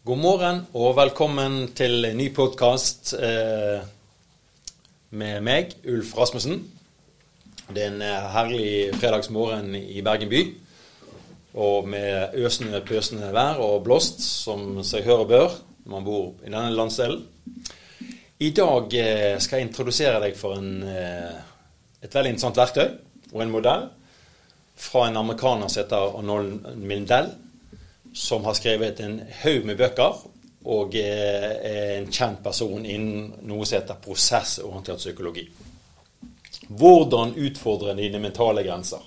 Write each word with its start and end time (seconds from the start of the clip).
God 0.00 0.16
morgen 0.16 0.62
og 0.72 0.94
velkommen 0.96 1.74
til 1.76 2.06
en 2.08 2.14
ny 2.16 2.30
podkast 2.32 3.10
eh, 3.20 3.82
med 5.12 5.42
meg, 5.44 5.74
Ulf 5.92 6.14
Rasmussen. 6.16 6.54
Det 7.68 7.82
er 7.82 7.90
en 7.90 8.00
eh, 8.06 8.30
herlig 8.32 8.70
fredagsmorgen 8.94 9.74
i 9.76 10.00
Bergen 10.00 10.30
by. 10.32 10.40
Og 11.60 11.90
med 11.92 12.32
øsende, 12.40 12.80
pøsende 12.80 13.28
vær 13.36 13.60
og 13.60 13.84
blåst, 13.84 14.24
som 14.24 14.80
seg 14.80 15.04
hør 15.04 15.26
og 15.26 15.28
bør 15.34 15.58
når 15.84 15.92
man 15.92 16.08
bor 16.08 16.24
i 16.40 16.48
denne 16.48 16.72
landsdelen. 16.78 17.20
I 18.40 18.50
dag 18.56 18.96
eh, 19.02 19.36
skal 19.36 19.60
jeg 19.60 19.68
introdusere 19.68 20.24
deg 20.24 20.40
for 20.40 20.56
en, 20.56 20.80
et 20.80 22.08
veldig 22.08 22.32
interessant 22.38 22.62
verktøy 22.62 22.88
og 23.34 23.44
en 23.44 23.52
modell 23.52 23.86
fra 24.80 25.10
en 25.10 25.20
amerikaner 25.26 25.68
som 25.68 25.84
heter 25.84 26.18
Arnold 26.24 26.72
Mindell 26.80 27.34
som 28.12 28.44
har 28.44 28.56
skrevet 28.58 29.00
en 29.00 29.20
haug 29.42 29.66
med 29.68 29.78
bøker, 29.78 30.20
og 30.70 30.94
er 30.98 31.96
en 31.96 32.10
kjent 32.12 32.42
person 32.44 32.84
innen 32.84 33.30
noe 33.48 33.64
som 33.64 33.78
heter 33.78 34.00
prosessorientert 34.04 35.00
psykologi. 35.00 35.46
Hvordan 36.68 37.32
utfordre 37.40 37.96
dine 37.98 38.20
mentale 38.22 38.62
grenser. 38.66 39.00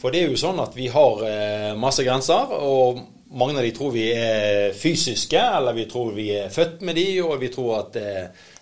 For 0.00 0.12
det 0.12 0.22
er 0.22 0.32
jo 0.32 0.40
sånn 0.40 0.60
at 0.62 0.76
vi 0.76 0.88
har 0.92 1.24
eh, 1.26 1.72
masse 1.78 2.04
grenser, 2.04 2.52
og 2.58 3.00
mange 3.38 3.58
av 3.58 3.64
de 3.64 3.72
tror 3.74 3.92
vi 3.94 4.08
er 4.12 4.74
fysiske, 4.76 5.40
eller 5.40 5.76
vi 5.76 5.86
tror 5.90 6.12
vi 6.16 6.28
er 6.36 6.52
født 6.52 6.82
med 6.84 6.98
de, 6.98 7.06
og 7.24 7.38
vi 7.40 7.50
tror 7.52 7.78
at 7.78 7.92
det, 7.96 8.14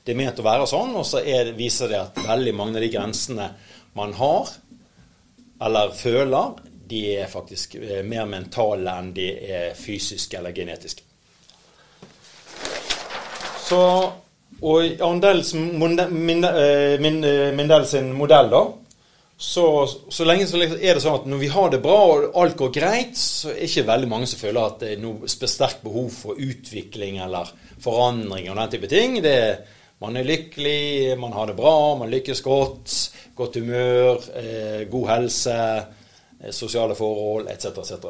det 0.04 0.14
er 0.14 0.20
ment 0.20 0.40
å 0.40 0.46
være 0.46 0.68
sånn. 0.70 0.94
Og 1.00 1.06
så 1.08 1.24
er, 1.24 1.52
viser 1.58 1.90
det 1.90 2.00
at 2.00 2.20
veldig 2.28 2.54
mange 2.56 2.78
av 2.78 2.84
de 2.84 2.92
grensene 2.92 3.48
man 3.98 4.14
har, 4.20 4.52
eller 5.60 5.96
føler, 5.96 6.60
de 6.90 7.04
er 7.20 7.30
faktisk 7.30 7.76
eh, 7.78 8.02
mer 8.06 8.26
mentale 8.26 8.96
enn 8.98 9.12
de 9.14 9.28
er 9.30 9.78
fysiske 9.78 10.38
eller 10.38 10.54
genetiske. 10.56 11.06
Så, 13.70 13.80
og 14.66 15.02
Andels, 15.06 15.54
Mindel 15.54 16.50
eh, 16.50 17.86
sin 17.86 18.10
modell, 18.18 18.50
da, 18.50 18.62
så, 19.40 19.66
så 19.86 20.26
lenge 20.26 20.48
så 20.50 20.58
er 20.60 20.96
det 20.98 21.00
sånn 21.00 21.20
at 21.22 21.28
når 21.30 21.38
vi 21.40 21.52
har 21.54 21.70
det 21.72 21.80
bra 21.84 21.98
og 22.10 22.40
alt 22.42 22.58
går 22.58 22.72
greit, 22.74 23.14
så 23.16 23.52
er 23.52 23.62
det 23.62 23.70
ikke 23.70 23.86
veldig 23.88 24.10
mange 24.10 24.28
som 24.28 24.42
føler 24.42 24.60
at 24.66 24.82
det 24.82 24.90
er 24.96 25.04
noe 25.04 25.30
sterkt 25.30 25.84
behov 25.86 26.10
for 26.12 26.42
utvikling 26.42 27.22
eller 27.24 27.48
forandring 27.80 28.50
og 28.50 28.58
den 28.58 28.74
type 28.74 28.90
ting. 28.90 29.16
Det 29.24 29.38
man 30.02 30.18
er 30.18 30.28
lykkelig, 30.28 31.16
man 31.20 31.32
har 31.36 31.48
det 31.48 31.56
bra, 31.56 31.94
man 32.02 32.12
lykkes 32.12 32.42
godt, 32.44 32.98
godt 33.38 33.56
humør, 33.62 34.28
eh, 34.42 34.84
god 34.90 35.08
helse 35.14 35.56
Eh, 35.56 35.99
sosiale 36.50 36.96
forhold 36.96 37.48
etc. 37.52 37.66
etc. 37.82 38.06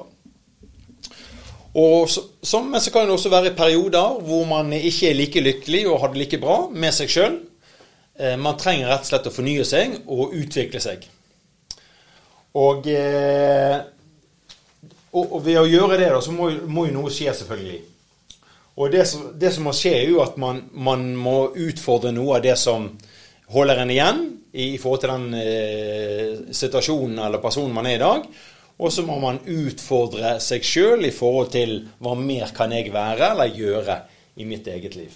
Og 1.75 2.11
så, 2.11 2.23
så, 2.43 2.63
men 2.63 2.81
så 2.81 2.91
kan 2.91 3.07
det 3.07 3.15
også 3.15 3.31
være 3.31 3.55
perioder 3.55 4.19
hvor 4.27 4.45
man 4.49 4.73
ikke 4.73 5.11
er 5.11 5.19
like 5.19 5.41
lykkelig 5.41 5.87
og 5.89 6.01
har 6.01 6.13
det 6.13 6.25
like 6.25 6.41
bra 6.43 6.59
med 6.73 6.95
seg 6.95 7.11
sjøl. 7.11 7.39
Eh, 8.19 8.37
man 8.39 8.59
trenger 8.59 8.91
rett 8.91 9.07
og 9.07 9.11
slett 9.13 9.31
å 9.31 9.35
fornye 9.35 9.67
seg 9.67 10.01
og 10.11 10.35
utvikle 10.35 10.83
seg. 10.83 11.07
Eh, 12.51 13.77
og, 15.13 15.25
og 15.25 15.39
ved 15.47 15.61
å 15.61 15.69
gjøre 15.69 15.99
det, 15.99 16.11
da, 16.11 16.21
så 16.23 16.35
må, 16.35 16.51
må 16.67 16.89
jo 16.89 16.97
noe 16.99 17.15
skje, 17.15 17.35
selvfølgelig. 17.39 17.81
Og 18.81 18.91
det 18.93 19.07
som, 19.07 19.31
det 19.39 19.53
som, 19.55 19.67
må 19.67 19.75
skje, 19.77 19.95
er 20.01 20.11
jo 20.11 20.21
at 20.25 20.39
man, 20.41 20.65
man 20.73 21.11
må 21.19 21.53
utfordre 21.55 22.13
noe 22.15 22.39
av 22.39 22.45
det 22.47 22.57
som 22.59 22.89
holder 23.53 23.83
en 23.83 23.93
igjen 23.93 24.23
i 24.53 24.73
forhold 24.79 25.03
til 25.05 25.13
den 25.13 25.35
eh, 25.39 26.33
situasjonen 26.55 27.19
eller 27.27 27.43
personen 27.43 27.75
man 27.75 27.89
er 27.91 27.99
i 27.99 28.03
dag. 28.03 28.29
Og 28.81 28.93
så 28.93 29.05
må 29.05 29.19
man 29.21 29.43
utfordre 29.45 30.39
seg 30.41 30.65
sjøl 30.65 31.05
i 31.05 31.13
forhold 31.13 31.51
til 31.53 31.75
hva 32.01 32.15
mer 32.17 32.55
kan 32.57 32.73
jeg 32.73 32.93
være 32.95 33.35
eller 33.35 33.53
gjøre 33.53 33.99
i 34.41 34.47
mitt 34.49 34.71
eget 34.73 34.97
liv. 34.97 35.13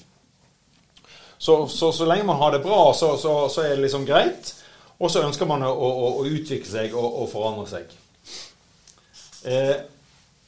Så, 1.38 1.66
så, 1.68 1.90
så 1.92 2.06
lenge 2.08 2.26
man 2.28 2.38
har 2.40 2.52
det 2.54 2.62
bra, 2.64 2.92
så, 2.96 3.14
så, 3.20 3.48
er 3.62 3.74
det 3.74 3.86
liksom 3.86 4.06
greit. 4.08 4.52
Og 5.00 5.10
så 5.10 5.24
ønsker 5.24 5.48
man 5.48 5.64
å, 5.66 5.72
å, 5.72 6.10
å 6.20 6.26
utvikle 6.28 6.70
seg 6.70 6.94
og, 6.94 7.08
og 7.24 7.28
forandre 7.32 7.66
seg. 7.72 7.96
Eh, 9.44 9.74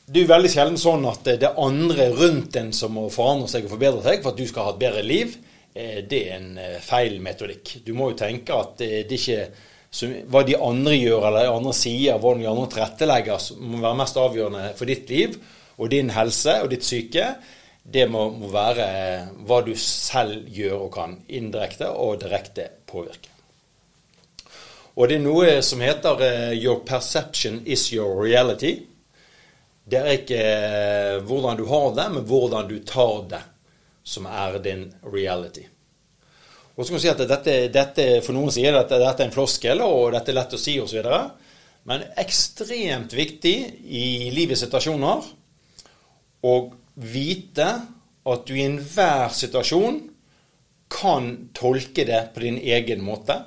det 0.07 0.21
er 0.21 0.23
jo 0.23 0.31
veldig 0.31 0.53
sjelden 0.53 0.79
sånn 0.79 1.05
at 1.11 1.25
det 1.27 1.49
er 1.49 1.59
andre 1.59 2.13
rundt 2.15 2.57
en 2.61 2.71
som 2.77 2.95
må 2.95 3.09
forandre 3.11 3.51
seg 3.51 3.67
og 3.67 3.75
forbedre 3.75 4.05
seg 4.05 4.23
for 4.23 4.33
at 4.33 4.39
du 4.39 4.47
skal 4.47 4.69
ha 4.69 4.75
et 4.77 4.83
bedre 4.85 5.03
liv. 5.03 5.35
Eh, 5.77 6.05
det 6.09 6.23
er 6.25 6.39
en 6.39 6.57
eh, 6.59 6.79
feil 6.81 7.19
metodikk. 7.21 7.77
Du 7.85 7.93
må 7.97 8.13
jo 8.13 8.21
tenke 8.23 8.57
at 8.57 8.81
det 8.81 9.13
ikke 9.13 9.43
hva 10.29 10.43
de 10.45 10.57
andre 10.61 10.97
gjør 10.97 11.29
eller 11.29 11.47
de 11.47 11.53
andre 11.53 11.73
sier, 11.77 12.19
hvordan 12.21 12.43
de 12.43 12.49
andre 12.51 12.71
tilrettelegger, 12.73 13.45
må 13.61 13.81
være 13.85 14.01
mest 14.01 14.19
avgjørende 14.21 14.65
for 14.77 14.91
ditt 14.91 15.13
liv 15.13 15.39
og 15.77 15.93
din 15.93 16.11
helse 16.13 16.59
og 16.65 16.69
ditt 16.73 16.85
syke. 16.85 17.29
Det 17.87 18.05
må, 18.11 18.27
må 18.35 18.51
være 18.53 18.89
eh, 18.89 19.31
hva 19.47 19.63
du 19.65 19.73
selv 19.81 20.49
gjør 20.53 20.87
og 20.89 20.93
kan 20.97 21.17
indirekte 21.29 21.91
og 21.93 22.21
direkte 22.25 22.71
påvirke. 22.89 23.33
Og 24.97 25.11
det 25.11 25.19
er 25.19 25.27
noe 25.27 25.59
som 25.61 25.83
heter 25.85 26.23
'your 26.57 26.81
perception 26.89 27.61
is 27.67 27.91
your 27.93 28.25
reality'. 28.25 28.81
Det 29.85 29.99
er 29.99 30.17
ikke 30.17 31.21
hvordan 31.29 31.57
du 31.57 31.67
har 31.69 31.93
det, 31.95 32.07
men 32.15 32.25
hvordan 32.25 32.69
du 32.69 32.79
tar 32.81 33.29
det 33.29 33.43
som 34.07 34.29
er 34.31 34.61
din 34.63 34.87
reality. 35.03 35.67
Og 36.77 36.85
så 36.85 36.93
kan 36.93 37.01
du 37.01 37.03
si 37.03 37.11
at 37.11 37.23
dette, 37.25 37.55
dette 37.73 38.07
For 38.25 38.37
noen 38.37 38.53
sier 38.53 38.77
at 38.77 38.91
dette 38.93 39.23
er 39.25 39.27
en 39.27 39.35
floskel, 39.35 39.81
og 39.83 40.13
dette 40.15 40.33
er 40.33 40.39
lett 40.39 40.57
å 40.57 40.61
si 40.61 40.77
osv. 40.81 41.09
Men 41.87 42.05
ekstremt 42.19 43.15
viktig 43.17 43.57
i 43.87 44.07
livets 44.35 44.65
situasjoner 44.67 45.31
å 46.47 46.55
vite 46.97 47.69
at 48.27 48.47
du 48.47 48.57
i 48.57 48.65
enhver 48.67 49.31
situasjon 49.35 50.01
kan 50.91 51.29
tolke 51.57 52.05
det 52.07 52.23
på 52.35 52.43
din 52.45 52.59
egen 52.59 53.03
måte. 53.07 53.39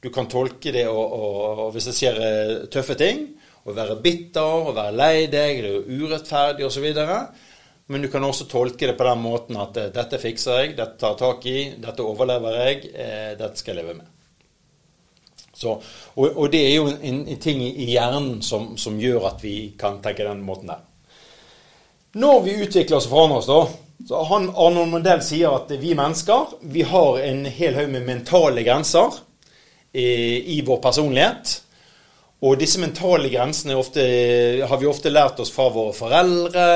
Du 0.00 0.10
kan 0.12 0.28
tolke 0.30 0.72
det 0.72 0.86
og, 0.88 1.02
og, 1.02 1.64
og 1.66 1.74
hvis 1.74 1.88
det 1.90 1.96
skjer 1.96 2.20
eh, 2.22 2.54
tøffe 2.72 2.96
ting, 3.00 3.24
å 3.66 3.74
være 3.74 3.98
bitter, 4.02 4.68
å 4.70 4.74
være 4.76 4.94
lei 4.94 5.26
deg, 5.32 5.62
det 5.64 5.72
er 5.72 6.04
urettferdig 6.04 6.66
osv. 6.68 6.86
Men 7.86 8.02
du 8.02 8.08
kan 8.10 8.24
også 8.26 8.48
tolke 8.50 8.88
det 8.88 8.96
på 8.98 9.06
den 9.06 9.22
måten 9.22 9.58
at 9.62 9.76
eh, 9.78 9.92
dette 9.94 10.18
fikser 10.18 10.60
jeg, 10.60 10.74
dette 10.78 10.98
tar 11.00 11.14
tak 11.20 11.46
i, 11.46 11.58
dette 11.78 12.02
overlever 12.02 12.58
jeg, 12.64 12.90
eh, 12.94 13.32
dette 13.38 13.60
skal 13.60 13.76
jeg 13.76 13.84
leve 13.84 13.96
med. 14.00 14.12
Så, 15.56 15.78
og, 16.14 16.26
og, 16.26 16.50
det 16.52 16.60
er 16.66 16.74
jo 16.74 16.90
en, 16.90 17.22
en 17.24 17.40
ting 17.40 17.62
i 17.64 17.86
hjernen 17.88 18.42
som, 18.44 18.74
som, 18.76 18.98
gjør 19.00 19.30
at 19.30 19.40
vi 19.44 19.72
kan 19.78 20.02
tenke 20.04 20.26
den 20.26 20.42
måten 20.44 20.68
der. 20.68 20.82
Når 22.20 22.42
vi 22.44 22.58
utvikler 22.66 22.98
oss 22.98 23.06
og 23.08 23.14
forandrer 23.14 23.40
oss, 23.40 23.48
da 23.48 23.84
så 24.06 24.22
han, 24.28 24.50
Arnold 24.52 24.90
Mondell 24.92 25.22
sier 25.24 25.54
at 25.56 25.70
vi 25.80 25.94
mennesker 25.96 26.58
vi 26.68 26.84
har 26.84 27.16
en 27.24 27.46
hel 27.48 27.78
haug 27.78 27.88
med 27.94 28.04
mentale 28.04 28.62
grenser 28.66 29.14
i, 29.96 30.58
i 30.58 30.60
vår 30.66 30.82
personlighet. 30.84 31.54
Og 32.46 32.60
disse 32.60 32.78
mentale 32.78 33.30
grensene 33.32 33.74
ofte, 33.74 34.02
har 34.68 34.78
vi 34.78 34.86
ofte 34.86 35.10
lært 35.10 35.40
oss 35.42 35.50
fra 35.50 35.66
våre 35.74 35.94
foreldre, 35.96 36.66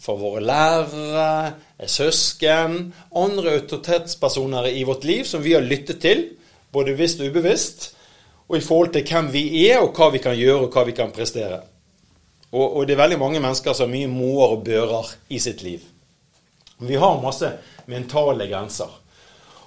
fra 0.00 0.14
våre 0.18 0.40
lærere, 0.42 1.52
søsken, 1.86 2.78
andre 3.14 3.54
autoritetspersoner 3.60 4.70
i 4.72 4.82
vårt 4.88 5.06
liv 5.06 5.28
som 5.28 5.44
vi 5.44 5.54
har 5.54 5.62
lyttet 5.62 6.00
til, 6.02 6.24
både 6.72 6.96
bevisst 6.96 7.22
og 7.22 7.30
ubevisst, 7.30 7.90
og 8.50 8.58
i 8.58 8.64
forhold 8.64 8.90
til 8.96 9.06
hvem 9.06 9.28
vi 9.30 9.44
er, 9.68 9.78
og 9.84 9.94
hva 9.94 10.08
vi 10.10 10.22
kan 10.24 10.34
gjøre, 10.34 10.64
og 10.66 10.74
hva 10.74 10.86
vi 10.88 10.96
kan 10.96 11.12
prestere. 11.14 11.60
Og, 12.50 12.64
og 12.64 12.88
det 12.88 12.96
er 12.96 13.04
veldig 13.04 13.20
mange 13.20 13.42
mennesker 13.42 13.76
som 13.76 13.86
har 13.86 13.94
mye 13.94 14.10
moer 14.10 14.56
og 14.56 14.64
bører 14.66 15.12
i 15.30 15.38
sitt 15.38 15.62
liv. 15.62 15.84
Vi 16.82 16.98
har 16.98 17.22
masse 17.22 17.52
mentale 17.86 18.48
grenser. 18.50 18.90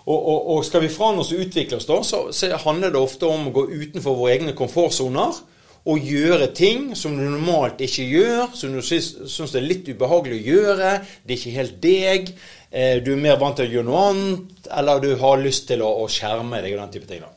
Og, 0.03 0.17
og, 0.17 0.39
og, 0.51 0.65
skal 0.67 0.83
vi 0.83 0.91
forandre 0.91 1.23
oss 1.23 1.31
og 1.31 1.45
utvikle 1.45 1.77
oss, 1.79 1.87
da, 1.87 2.01
så, 2.03 2.25
så, 2.35 2.49
handler 2.65 2.91
det 2.91 2.99
ofte 2.99 3.29
om 3.29 3.47
å 3.47 3.53
gå 3.55 3.69
utenfor 3.71 4.17
våre 4.19 4.33
egne 4.35 4.55
komfortsoner 4.57 5.37
og 5.83 5.99
gjøre 5.99 6.47
ting 6.55 6.93
som 6.95 7.15
du 7.17 7.25
normalt 7.25 7.81
ikke 7.83 8.05
gjør, 8.07 8.53
som 8.55 8.71
du 8.71 8.79
syns 8.83 9.55
er 9.55 9.65
litt 9.65 9.89
ubehagelig 9.91 10.37
å 10.39 10.45
gjøre. 10.53 10.91
Det 11.23 11.35
er 11.35 11.39
ikke 11.41 11.57
helt 11.57 11.79
deg. 11.83 12.33
Eh, 12.71 12.97
du 13.03 13.11
er 13.13 13.23
mer 13.25 13.39
vant 13.41 13.59
til 13.59 13.67
å 13.67 13.73
gjøre 13.75 13.87
noe 13.89 14.03
annet, 14.13 14.69
eller 14.79 15.03
du 15.03 15.11
har 15.19 15.43
lyst 15.43 15.67
til 15.67 15.83
å, 15.83 15.91
å 16.05 16.07
skjerme 16.11 16.61
deg 16.63 16.77
og 16.77 16.85
den 16.85 16.93
type 16.95 17.09
ting. 17.09 17.25
da. 17.25 17.33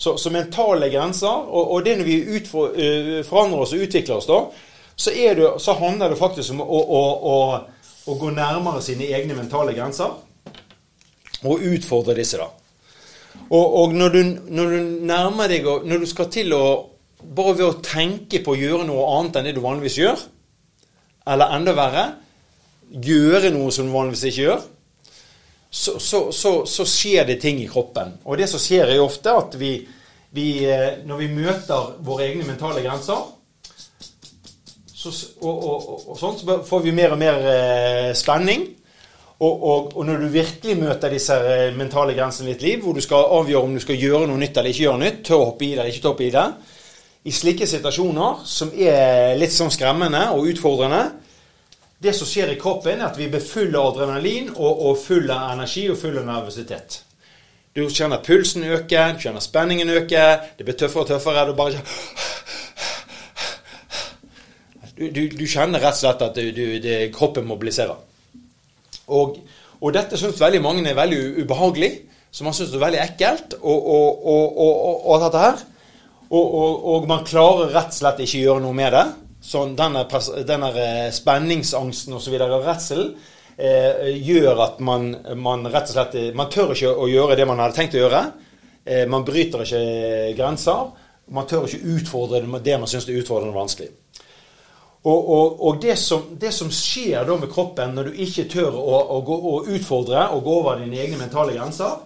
Så, 0.00 0.14
så 0.20 0.32
mentale 0.32 0.88
grenser, 0.92 1.48
og, 1.48 1.72
og 1.74 1.84
det 1.84 1.96
når 1.98 2.08
vi 2.08 2.20
utfor, 2.38 2.76
uh, 2.76 3.18
forandrer 3.28 3.64
oss 3.64 3.74
og 3.76 3.82
utvikler 3.84 4.16
oss, 4.16 4.28
da, 4.28 4.38
så, 4.94 5.12
det, 5.12 5.50
så 5.60 5.74
handler 5.80 6.12
det 6.12 6.20
faktisk 6.20 6.54
om 6.54 6.62
å, 6.64 6.80
å, 7.00 7.34
å 8.08 8.16
gå 8.20 8.30
nærmere 8.36 8.80
sine 8.84 9.08
egne 9.08 9.36
mentale 9.36 9.72
grenser 9.76 10.16
og 11.40 11.64
utfordre 11.64 12.16
disse, 12.16 12.40
da. 12.40 12.48
Og, 13.50 13.66
og 13.82 13.94
når, 13.96 14.14
du, 14.14 14.22
når, 14.52 14.72
du, 14.72 14.88
nærmer 15.06 15.48
deg 15.50 15.66
og 15.66 15.86
Når 15.88 16.02
du 16.02 16.06
skal 16.06 16.28
til 16.30 16.52
å 16.54 16.64
Bare 17.20 17.56
ved 17.58 17.66
å 17.66 17.78
tenke 17.84 18.40
på 18.44 18.54
å 18.54 18.58
gjøre 18.58 18.86
noe 18.88 19.06
annet 19.18 19.38
enn 19.38 19.48
det 19.48 19.56
du 19.56 19.62
vanligvis 19.64 19.98
gjør, 20.00 20.26
eller 21.30 21.56
enda 21.56 21.74
verre 21.76 22.04
gjøre 22.90 23.52
noe 23.54 23.70
som 23.74 23.86
du 23.86 23.94
vanligvis 23.94 24.26
ikke 24.30 24.46
gjør, 24.46 24.62
så, 25.70 25.98
så, 26.02 26.20
så, 26.34 26.52
så 26.66 26.86
skjer 26.88 27.28
det 27.28 27.38
ting 27.42 27.60
i 27.62 27.68
kroppen. 27.70 28.16
Og 28.26 28.40
det 28.40 28.48
som 28.50 28.62
skjer, 28.62 28.90
er 28.90 29.02
ofte 29.04 29.34
at 29.36 29.54
vi, 29.60 29.76
vi, 30.34 30.48
eh, 30.66 31.04
når 31.06 31.20
vi 31.20 31.28
møter 31.36 31.92
våre 32.02 32.26
egne 32.26 32.48
mentale 32.48 32.82
grenser, 32.82 33.28
så, 35.00 35.12
og, 35.40 35.62
og, 35.64 35.86
og, 36.10 36.16
sånn, 36.18 36.36
så 36.40 36.58
får 36.66 36.82
vi 36.84 36.96
mer 36.96 37.14
og 37.14 37.20
mer 37.22 37.46
eh, 37.52 38.10
spenning. 38.18 38.66
Og, 39.40 39.62
og, 39.94 39.94
når 40.04 40.18
du 40.20 40.26
virkelig 40.34 40.74
møter 40.76 41.14
disse 41.14 41.38
eh, 41.38 41.70
mentale 41.72 42.12
grensene 42.18 42.50
i 42.50 42.52
ditt 42.52 42.66
liv, 42.66 42.82
hvor 42.84 42.98
du 42.98 43.00
skal 43.00 43.30
avgjøre 43.38 43.62
om 43.64 43.78
du 43.78 43.80
skal 43.80 43.96
gjøre 43.96 44.26
noe 44.28 44.42
nytt 44.42 44.58
eller 44.58 44.74
ikke 44.74 44.84
gjøre 44.84 45.00
nytt, 45.00 45.22
tør 45.30 45.38
å 45.38 45.46
hoppe 45.52 45.64
i 45.64 45.70
det 45.70 45.78
eller 45.78 45.94
ikke 45.94 46.02
tør 46.02 46.10
å 46.10 46.16
hoppe 46.16 46.26
i 46.26 46.34
det 46.34 46.48
I 47.24 47.32
slike 47.32 47.66
situasjoner 47.68 48.44
som 48.48 48.70
er 48.72 49.36
litt 49.36 49.52
sånn 49.52 49.72
skremmende 49.72 50.22
og 50.32 50.48
utfordrende 50.54 51.02
Det 52.00 52.14
som 52.16 52.24
skjer 52.24 52.54
i 52.54 52.56
kroppen, 52.56 52.96
er 52.96 53.10
at 53.10 53.18
vi 53.20 53.26
blir 53.28 53.44
full 53.44 53.74
av 53.76 53.90
adrenalin 53.90 54.46
og, 54.54 54.86
og 54.88 54.94
full 54.96 55.28
av 55.28 55.50
energi 55.52 55.82
og 55.92 55.98
full 56.00 56.16
av 56.16 56.24
nervøsitet. 56.24 57.02
Du 57.76 57.82
kjenner 57.92 58.22
pulsen 58.24 58.64
øke, 58.64 59.02
du 59.14 59.20
kjenner 59.20 59.44
spenningen 59.44 59.92
øke, 59.92 60.22
det 60.56 60.64
blir 60.64 60.78
tøffere 60.80 61.04
og 61.04 61.10
tøffere. 61.10 61.44
Du 61.50 61.52
bare 61.58 61.82
du, 64.96 65.10
du, 65.12 65.20
du 65.28 65.44
kjenner 65.44 65.80
rett 65.84 65.98
og 65.98 66.00
slett 66.00 66.24
at 66.24 66.40
du, 66.40 66.62
det, 66.82 66.96
kroppen 67.12 67.44
mobiliserer. 67.48 68.00
Og, 69.12 69.36
og 69.80 69.92
dette 69.94 70.18
syns 70.18 70.40
veldig 70.40 70.62
mange 70.64 70.84
er 70.88 70.96
veldig 70.96 71.44
ubehagelig. 71.44 71.92
Så 72.30 72.46
man 72.46 72.54
syns 72.54 72.72
det 72.72 72.78
er 72.78 72.86
veldig 72.86 73.02
ekkelt 73.02 73.54
og, 73.60 73.86
og, 73.92 74.26
og, 75.04 75.14
dette 75.24 75.44
her. 75.44 75.62
Og, 76.30 77.08
man 77.10 77.24
klarer 77.26 77.72
rett 77.74 77.90
og 77.90 77.96
slett 77.96 78.22
ikke 78.22 78.44
gjøre 78.44 78.62
noe 78.62 78.76
med 78.76 78.94
det. 78.94 79.04
Sånn 79.42 79.72
denne, 79.74 80.04
denne 80.46 80.68
eh, 80.78 81.08
spenningsangsten 81.14 82.14
osv. 82.14 82.36
og 82.44 82.66
redselen 82.66 83.14
eh, 83.56 84.10
gjør 84.20 84.60
at 84.66 84.82
man, 84.84 85.08
man, 85.40 85.64
rett 85.72 85.88
og 85.88 85.96
slett 85.96 86.36
Man 86.36 86.50
tør 86.52 86.74
ikke 86.74 86.92
å 86.92 87.08
gjøre 87.08 87.38
det 87.40 87.46
man 87.48 87.62
hadde 87.64 87.78
tenkt 87.78 87.96
å 87.96 88.04
gjøre. 88.04 88.20
Eh, 88.84 89.06
man 89.10 89.24
bryter 89.26 89.64
ikke 89.64 90.36
grenser. 90.38 90.92
Man 91.34 91.48
tør 91.50 91.66
ikke 91.66 91.96
utfordre 91.96 92.44
det 92.62 92.78
man 92.78 92.90
syns 92.90 93.08
er 93.08 93.18
utfordrende 93.18 93.54
og 93.54 93.62
vanskelig. 93.64 93.90
Og, 95.00 95.30
og, 95.32 95.62
og 95.64 95.78
det, 95.80 95.96
som, 95.96 96.26
det, 96.36 96.50
som, 96.52 96.68
skjer 96.68 97.24
da 97.24 97.36
med 97.40 97.48
kroppen 97.50 97.94
når 97.96 98.10
du 98.10 98.18
ikke 98.26 98.44
tør 98.52 98.74
å, 98.76 98.98
å, 99.16 99.20
gå, 99.24 99.36
å 99.48 99.54
utfordre 99.72 100.26
og 100.34 100.42
gå 100.44 100.56
over 100.60 100.82
dine 100.82 101.00
egne 101.00 101.22
mentale 101.22 101.54
grenser, 101.56 102.02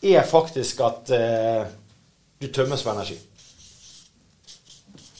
er 0.00 0.22
faktisk 0.24 0.84
at 0.86 1.10
eh, 1.12 1.64
du 2.40 2.46
tømmes 2.54 2.84
for 2.86 2.94
energi. 2.94 3.18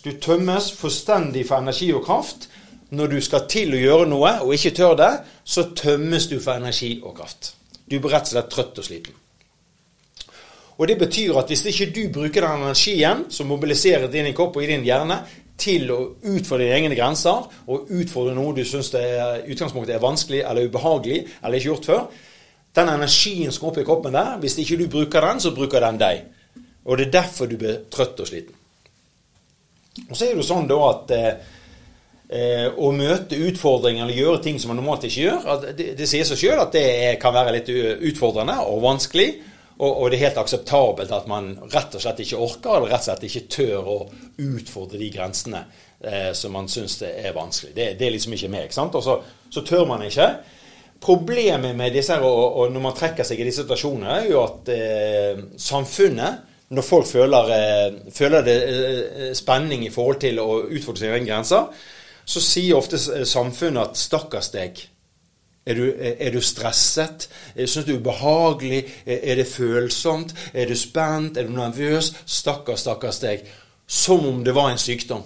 Du 0.05 0.13
tømmes 0.17 0.71
fullstendig 0.73 1.45
for 1.49 1.61
energi 1.61 1.91
og 1.93 2.05
kraft. 2.05 2.49
Når 2.91 3.07
du 3.07 3.21
skal 3.23 3.47
til 3.51 3.75
å 3.77 3.81
gjøre 3.81 4.07
noe 4.11 4.31
og 4.43 4.55
ikke 4.57 4.73
tør 4.75 4.97
det, 4.99 5.11
så 5.45 5.69
tømmes 5.77 6.27
du 6.31 6.39
for 6.41 6.57
energi 6.59 6.97
og 7.05 7.15
kraft. 7.19 7.53
Du 7.85 7.99
blir 7.99 8.15
rett 8.15 8.31
og 8.31 8.35
slett 8.35 8.51
trøtt 8.51 8.81
og 8.81 8.87
sliten. 8.87 9.19
Og 10.81 10.89
Det 10.89 10.97
betyr 10.99 11.37
at 11.37 11.51
hvis 11.53 11.67
ikke 11.69 11.91
du 11.93 12.03
bruker 12.13 12.47
den 12.47 12.63
energien 12.65 13.27
som 13.29 13.51
mobiliserer 13.53 14.09
din 14.09 14.33
kropp 14.35 14.57
og 14.57 14.65
i 14.65 14.71
din 14.71 14.87
hjerne 14.87 15.19
til 15.61 15.91
å 15.93 15.99
utfordre 16.33 16.65
dine 16.65 16.79
egne 16.79 16.97
grenser 16.97 17.51
og 17.69 17.91
utfordre 17.93 18.33
noe 18.35 18.55
du 18.57 18.63
syns 18.65 18.89
utgangspunktet 18.95 19.99
er 19.99 20.01
vanskelig 20.01 20.41
eller 20.41 20.71
ubehagelig 20.71 21.19
eller 21.43 21.59
ikke 21.59 21.69
gjort 21.69 21.91
før. 21.91 22.07
Den 22.75 22.89
energien 22.95 23.53
som 23.53 23.67
går 23.67 23.75
opp 23.75 23.83
i 23.83 23.85
kroppen 23.85 24.17
der, 24.17 24.39
hvis 24.41 24.57
ikke 24.63 24.79
du 24.81 24.87
bruker 24.89 25.27
den, 25.27 25.45
så 25.45 25.53
bruker 25.53 25.85
den 25.85 26.01
deg. 26.01 26.25
Og 26.87 26.97
det 26.97 27.11
er 27.11 27.17
derfor 27.19 27.51
du 27.51 27.59
blir 27.61 27.83
trøtt 27.93 28.25
og 28.25 28.31
sliten. 28.31 28.57
Og 30.09 30.15
så 30.15 30.25
er 30.25 30.35
det 30.35 30.43
jo 30.43 30.47
sånn 30.47 30.69
da 30.71 30.79
at 30.87 31.15
eh, 31.17 32.67
å 32.71 32.93
møte 32.95 33.39
utfordringer 33.51 34.05
eller 34.05 34.21
gjøre 34.21 34.43
ting 34.45 34.61
som 34.63 34.73
man 34.73 34.81
normalt 34.83 35.07
ikke 35.09 35.25
gjør, 35.27 35.65
det, 35.75 35.93
det 35.99 36.09
sier 36.09 36.27
seg 36.29 36.39
sjøl 36.39 36.63
at 36.63 36.75
det 36.77 37.17
kan 37.23 37.35
være 37.35 37.57
litt 37.59 37.71
utfordrende 38.13 38.61
og 38.71 38.85
vanskelig. 38.87 39.31
Og, 39.81 39.89
og, 39.89 40.11
det 40.11 40.19
er 40.19 40.27
helt 40.27 40.41
akseptabelt 40.43 41.13
at 41.17 41.29
man 41.31 41.55
rett 41.73 41.95
og 41.97 42.03
slett 42.03 42.19
ikke 42.21 42.41
orker, 42.45 42.75
eller 42.77 42.91
rett 42.93 43.01
og 43.01 43.07
slett 43.07 43.23
ikke 43.31 43.47
tør 43.49 43.87
å 43.89 43.99
utfordre 44.45 45.01
de 45.01 45.09
grensene 45.15 45.63
eh, 46.05 46.33
som 46.37 46.53
man 46.53 46.69
syns 46.69 46.99
er 47.09 47.33
vanskelig. 47.33 47.73
Det, 47.73 47.87
det, 47.97 48.07
er 48.07 48.13
liksom 48.13 48.37
ikke 48.37 48.51
meg. 48.53 48.67
ikke 48.69 48.77
sant? 48.77 48.99
Og 49.01 49.07
så, 49.07 49.17
så 49.49 49.65
tør 49.65 49.87
man 49.89 50.05
ikke. 50.05 50.29
Problemet 51.01 51.73
med 51.79 51.97
disse 51.97 52.13
her, 52.13 52.27
og, 52.29 52.59
og, 52.61 52.75
når 52.75 52.85
man 52.91 52.99
trekker 52.99 53.25
seg 53.25 53.41
i 53.41 53.47
disse 53.49 53.65
situasjonene, 53.65 54.19
er 54.19 54.29
jo 54.29 54.43
at 54.45 54.69
eh, 54.75 55.43
samfunnet 55.57 56.50
når 56.71 56.83
folk 56.87 57.07
føler, 57.07 57.51
eh, 57.55 58.13
føler 58.15 58.45
det 58.47 58.59
eh, 58.69 59.35
spenning 59.35 59.85
i 59.85 59.91
forhold 59.91 60.21
til 60.23 60.39
å 60.39 60.63
utfordre 60.69 61.03
sine 61.03 61.17
egne 61.17 61.33
grenser, 61.33 61.67
så 62.25 62.41
sier 62.41 62.79
ofte 62.79 62.99
samfunnet 63.27 63.91
at 63.91 63.99
'stakkars 63.99 64.53
deg'. 64.55 64.87
Er 65.67 65.75
du, 65.75 65.93
er 65.99 66.31
du 66.31 66.41
stresset? 66.41 67.29
Syns 67.57 67.85
du 67.85 67.93
det 67.93 67.95
er 67.95 68.01
ubehagelig? 68.01 68.85
Er 69.07 69.35
det 69.35 69.47
følsomt? 69.47 70.35
Er 70.55 70.67
du 70.67 70.75
spent? 70.75 71.37
Er 71.37 71.47
du 71.47 71.53
nervøs? 71.53 72.15
Stakkars, 72.27 72.81
stakkars 72.81 73.19
deg. 73.19 73.45
Som 73.87 74.27
om 74.27 74.45
det 74.45 74.55
var 74.55 74.71
en 74.71 74.79
sykdom. 74.79 75.23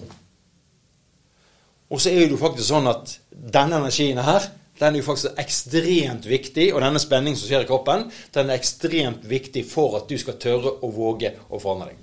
Og 1.91 2.01
så 2.01 2.11
er 2.11 2.27
det 2.27 2.31
jo 2.35 2.41
faktisk 2.41 2.69
sånn 2.69 2.91
at 2.91 3.15
denne 3.31 3.79
energien 3.79 4.19
her, 4.19 4.51
den 4.81 4.95
er 4.95 4.99
jo 4.99 5.07
faktisk 5.07 5.39
ekstremt 5.39 6.27
viktig, 6.27 6.69
og 6.75 6.83
denne 6.83 7.03
spenningen 7.03 7.39
som 7.39 7.47
skjer 7.47 7.63
i 7.63 7.69
kroppen, 7.69 8.09
den 8.35 8.51
er 8.51 8.59
ekstremt 8.59 9.23
viktig 9.31 9.63
for 9.71 10.01
at 10.01 10.11
du 10.11 10.19
skal 10.19 10.39
tørre 10.43 10.77
å 10.83 10.91
våge 10.95 11.31
å 11.49 11.61
forandre 11.63 11.93
deg. 11.93 12.03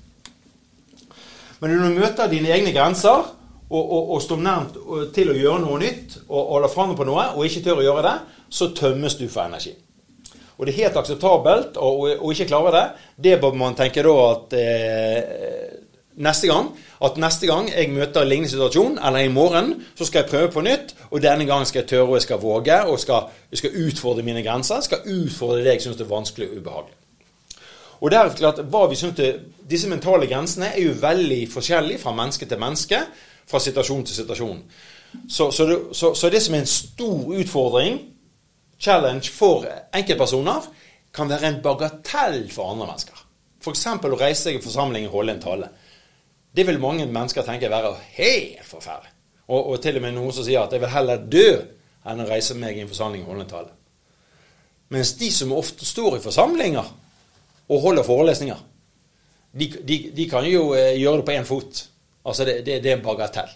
Men 1.62 1.76
når 1.76 1.84
du 1.84 2.00
møter 2.00 2.32
dine 2.32 2.50
egne 2.56 2.74
grenser, 2.74 3.28
og, 3.72 3.84
og, 3.84 4.16
og 4.16 4.24
står 4.24 4.40
nærmt 4.44 4.80
til 5.16 5.32
å 5.32 5.38
gjøre 5.38 5.62
noe 5.64 5.80
nytt 5.80 6.18
og 6.26 6.56
holder 6.56 6.72
fram 6.74 6.96
på 6.98 7.08
noe, 7.08 7.30
og 7.36 7.48
ikke 7.48 7.64
tør 7.68 7.84
å 7.84 7.86
gjøre 7.86 8.04
det, 8.08 8.18
så 8.52 8.72
tømmes 8.76 9.16
du 9.20 9.28
for 9.28 9.46
energi. 9.46 9.76
Og 10.58 10.68
det 10.68 10.74
er 10.74 10.84
helt 10.84 10.98
akseptabelt 11.00 11.78
å, 11.82 11.92
ikke 12.32 12.50
klare 12.52 12.74
det. 12.76 12.84
Det 13.28 13.38
bør 13.42 13.56
man 13.58 13.78
tenke 13.78 14.04
da 14.06 14.16
at 14.28 14.56
eh, 14.60 15.78
neste 16.16 16.48
gang 16.48 16.72
at 17.04 17.18
neste 17.18 17.48
gang 17.48 17.70
jeg 17.72 17.92
møter 17.94 18.22
en 18.22 18.30
lignende 18.30 18.52
situasjon, 18.52 18.98
eller 19.00 19.26
i 19.26 19.32
morgen, 19.32 19.74
så 19.96 20.06
skal 20.06 20.24
jeg 20.24 20.30
prøve 20.30 20.52
på 20.52 20.64
nytt. 20.66 20.96
Og 21.12 21.22
denne 21.24 21.46
gangen 21.46 21.66
skal 21.66 21.82
jeg 21.82 21.90
tørre 21.90 22.10
og 22.10 22.18
jeg 22.20 22.28
skal 22.28 22.42
våge, 22.42 22.82
og 22.86 23.00
skal, 23.00 23.30
jeg 23.52 23.62
skal 23.62 23.78
utfordre 23.88 24.24
mine 24.24 24.44
grenser. 24.44 24.82
Jeg 24.82 24.90
skal 24.90 25.08
utfordre 25.26 25.64
det 25.64 25.78
jeg 25.78 25.86
syns 25.88 26.02
er 26.02 26.12
vanskelig 26.12 26.50
og 26.50 26.58
ubehagelig. 26.58 26.98
Og 28.02 28.12
det 28.12 28.18
er 28.18 28.32
klart, 28.38 28.64
hva 28.74 28.88
vi 28.90 28.96
synes 28.98 29.18
det, 29.18 29.34
Disse 29.72 29.88
mentale 29.88 30.28
grensene 30.28 30.74
er 30.74 30.82
jo 30.84 30.98
veldig 31.00 31.46
forskjellige 31.48 32.02
fra 32.02 32.12
menneske 32.12 32.46
til 32.46 32.60
menneske 32.60 32.98
fra 33.48 33.60
situasjon 33.60 34.04
til 34.04 34.16
situasjon. 34.16 34.58
Så, 35.30 35.52
så, 35.52 35.66
det, 35.66 35.78
så, 35.96 36.14
så 36.16 36.30
det 36.30 36.42
som 36.44 36.56
er 36.56 36.64
en 36.64 36.68
stor 36.68 37.32
utfordring, 37.40 38.00
challenge, 38.80 39.30
for 39.32 39.64
enkeltpersoner, 39.96 40.68
kan 41.14 41.30
være 41.30 41.48
en 41.48 41.62
bagatell 41.64 42.52
for 42.52 42.72
andre 42.72 42.88
mennesker. 42.90 43.24
F.eks. 43.62 43.86
å 43.88 44.20
reise 44.20 44.48
seg 44.48 44.58
i 44.58 44.64
forsamling 44.64 45.08
og 45.08 45.18
holde 45.20 45.36
en 45.36 45.44
tale. 45.44 45.72
Det 46.56 46.66
vil 46.68 46.80
mange 46.84 47.06
mennesker 47.08 47.46
tenke 47.48 47.70
være 47.72 47.94
helt 48.18 48.66
forferdelig. 48.68 49.14
Og, 49.48 49.70
og, 49.70 49.78
til 49.84 49.98
og 50.00 50.04
med 50.04 50.16
noen 50.16 50.34
som 50.36 50.46
sier 50.48 50.64
at 50.64 50.74
jeg 50.74 50.82
vil 50.84 50.92
heller 50.94 51.24
dø 51.32 51.48
enn 52.08 52.24
å 52.24 52.28
reise 52.28 52.56
meg 52.60 52.78
i 52.78 52.84
en 52.84 52.90
forsamling 52.92 53.24
og 53.24 53.34
holde 53.34 53.46
en 53.46 53.52
tale. 53.52 53.72
Mens 54.92 55.14
de 55.20 55.32
som 55.32 55.54
ofte 55.56 55.88
står 55.88 56.18
i 56.18 56.24
forsamlinger 56.24 56.92
og 57.72 57.82
holder 57.84 58.08
forelesninger, 58.08 58.60
de, 59.52 59.68
de, 59.88 59.98
de 60.16 60.28
kan 60.32 60.48
jo 60.48 60.72
eh, 60.76 60.96
gjøre 61.00 61.22
det 61.22 61.28
på 61.28 61.36
én 61.36 61.48
fot. 61.48 61.82
Altså, 62.24 62.48
det, 62.48 62.62
det, 62.66 62.80
det 62.84 62.92
er 62.92 62.98
en 63.00 63.04
bagatell. 63.04 63.52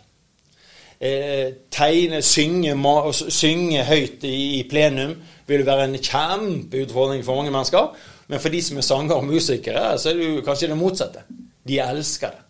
Eh, 1.00 1.48
tegne, 1.72 2.22
synge, 2.24 2.76
synge 3.12 3.84
høyt 3.88 4.24
i, 4.28 4.36
i, 4.60 4.64
plenum 4.70 5.16
vil 5.48 5.66
være 5.68 5.90
en 5.90 6.00
kjempeutfordring 6.00 7.24
for 7.26 7.40
mange 7.40 7.52
mennesker. 7.52 7.92
Men 8.28 8.42
for 8.42 8.52
de 8.52 8.62
som 8.64 8.80
er 8.80 8.88
sangere 8.88 9.20
og 9.20 9.28
musikere, 9.28 9.94
så 10.00 10.12
er 10.12 10.20
det 10.20 10.30
jo 10.30 10.46
kanskje 10.46 10.72
det 10.72 10.80
motsatte. 10.80 11.24
De 11.68 11.80
elsker 11.84 12.32
det. 12.32 12.45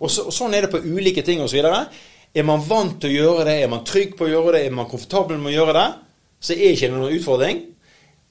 Og, 0.00 0.08
så, 0.10 0.24
og 0.26 0.34
Sånn 0.34 0.56
er 0.56 0.64
det 0.64 0.72
på 0.72 0.80
ulike 0.80 1.24
ting 1.26 1.42
osv. 1.44 1.60
Er 1.60 2.46
man 2.46 2.62
vant 2.64 3.00
til 3.02 3.12
å 3.12 3.16
gjøre 3.18 3.48
det, 3.48 3.56
er 3.60 3.72
man 3.72 3.84
trygg 3.86 4.16
på 4.18 4.26
å 4.26 4.30
gjøre 4.30 4.56
det, 4.56 4.64
er 4.66 4.74
man 4.74 4.88
komfortabel 4.90 5.40
med 5.40 5.52
å 5.52 5.56
gjøre 5.58 5.76
det, 5.76 5.88
så 6.40 6.54
er 6.54 6.62
det 6.62 6.72
ikke 6.76 6.90
noen 6.94 7.16
utfordring. 7.18 7.62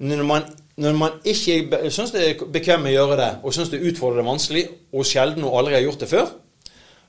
Når 0.09 0.25
man, 0.25 0.45
når 0.79 0.97
man 0.97 1.17
ikke 1.27 1.89
syns 1.91 2.13
det 2.15 2.25
er 2.25 2.43
bekvem 2.53 2.85
med 2.85 2.95
å 2.95 3.01
gjøre 3.01 3.19
det, 3.19 3.31
og 3.43 3.55
syns 3.55 3.71
det 3.71 3.81
er 3.81 3.89
utfordrende 3.91 4.31
vanskelig, 4.31 4.65
og 4.95 5.07
sjelden 5.07 5.45
og 5.45 5.57
aldri 5.59 5.77
har 5.77 5.85
gjort 5.85 6.05
det 6.05 6.11
før, 6.11 6.31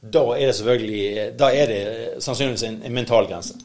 da 0.00 0.22
er 0.32 0.48
det 0.48 0.54
selvfølgelig 0.56 1.24
Da 1.36 1.50
er 1.52 1.66
det 1.68 1.80
sannsynligvis 2.24 2.62
en, 2.64 2.78
en 2.88 2.94
mental 2.96 3.26
grense. 3.28 3.58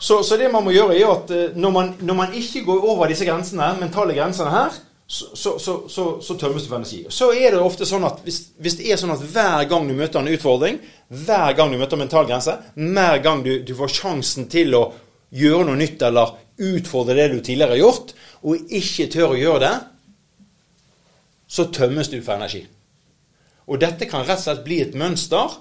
Så, 0.00 0.22
så, 0.22 0.36
det 0.40 0.48
man 0.52 0.64
må 0.64 0.72
gjøre, 0.72 0.96
er 0.96 1.10
at 1.12 1.32
eh, 1.34 1.56
når 1.60 1.72
man, 1.74 1.90
når 2.00 2.16
man 2.16 2.36
ikke 2.38 2.62
går 2.64 2.86
over 2.88 3.10
disse 3.10 3.26
grensene, 3.28 3.66
mentale 3.82 4.14
grensene 4.16 4.52
her, 4.54 4.78
så, 5.10 5.58
så, 5.58 6.20
så, 6.22 6.34
tømmes 6.38 6.62
du 6.62 6.68
for 6.68 6.76
energi. 6.76 7.00
Så 7.10 7.32
er 7.34 7.50
det 7.50 7.58
ofte 7.58 7.86
sånn 7.88 8.04
at 8.06 8.20
hvis, 8.22 8.36
hvis, 8.62 8.76
det 8.78 8.92
er 8.92 8.98
sånn 9.00 9.10
at 9.10 9.24
hver 9.32 9.64
gang 9.66 9.88
du 9.88 9.94
møter 9.98 10.22
en 10.22 10.30
utfordring, 10.30 10.78
hver 11.26 11.56
gang 11.58 11.72
du 11.72 11.78
møter 11.80 11.98
en 11.98 12.04
mental 12.04 12.28
grense, 12.28 12.54
hver 12.78 13.18
gang 13.24 13.42
du, 13.42 13.56
du 13.66 13.72
får 13.74 13.90
sjansen 13.96 14.46
til 14.52 14.76
å 14.78 14.84
gjøre 15.34 15.66
noe 15.66 15.80
nytt 15.80 16.04
eller 16.06 16.36
utfordre 16.62 17.18
det 17.18 17.26
du 17.32 17.40
tidligere 17.40 17.74
har 17.74 17.82
gjort, 17.82 18.14
og 18.46 18.72
ikke 18.78 19.08
tør 19.10 19.34
å 19.34 19.40
gjøre 19.40 19.64
det, 19.64 19.74
så 21.50 21.66
tømmes 21.74 22.12
du 22.12 22.20
for 22.20 22.36
energi. 22.36 22.62
Og 23.66 23.82
dette 23.82 24.06
kan 24.06 24.22
rett 24.22 24.38
og 24.38 24.46
slett 24.46 24.64
bli 24.66 24.78
et 24.84 24.94
mønster. 24.98 25.58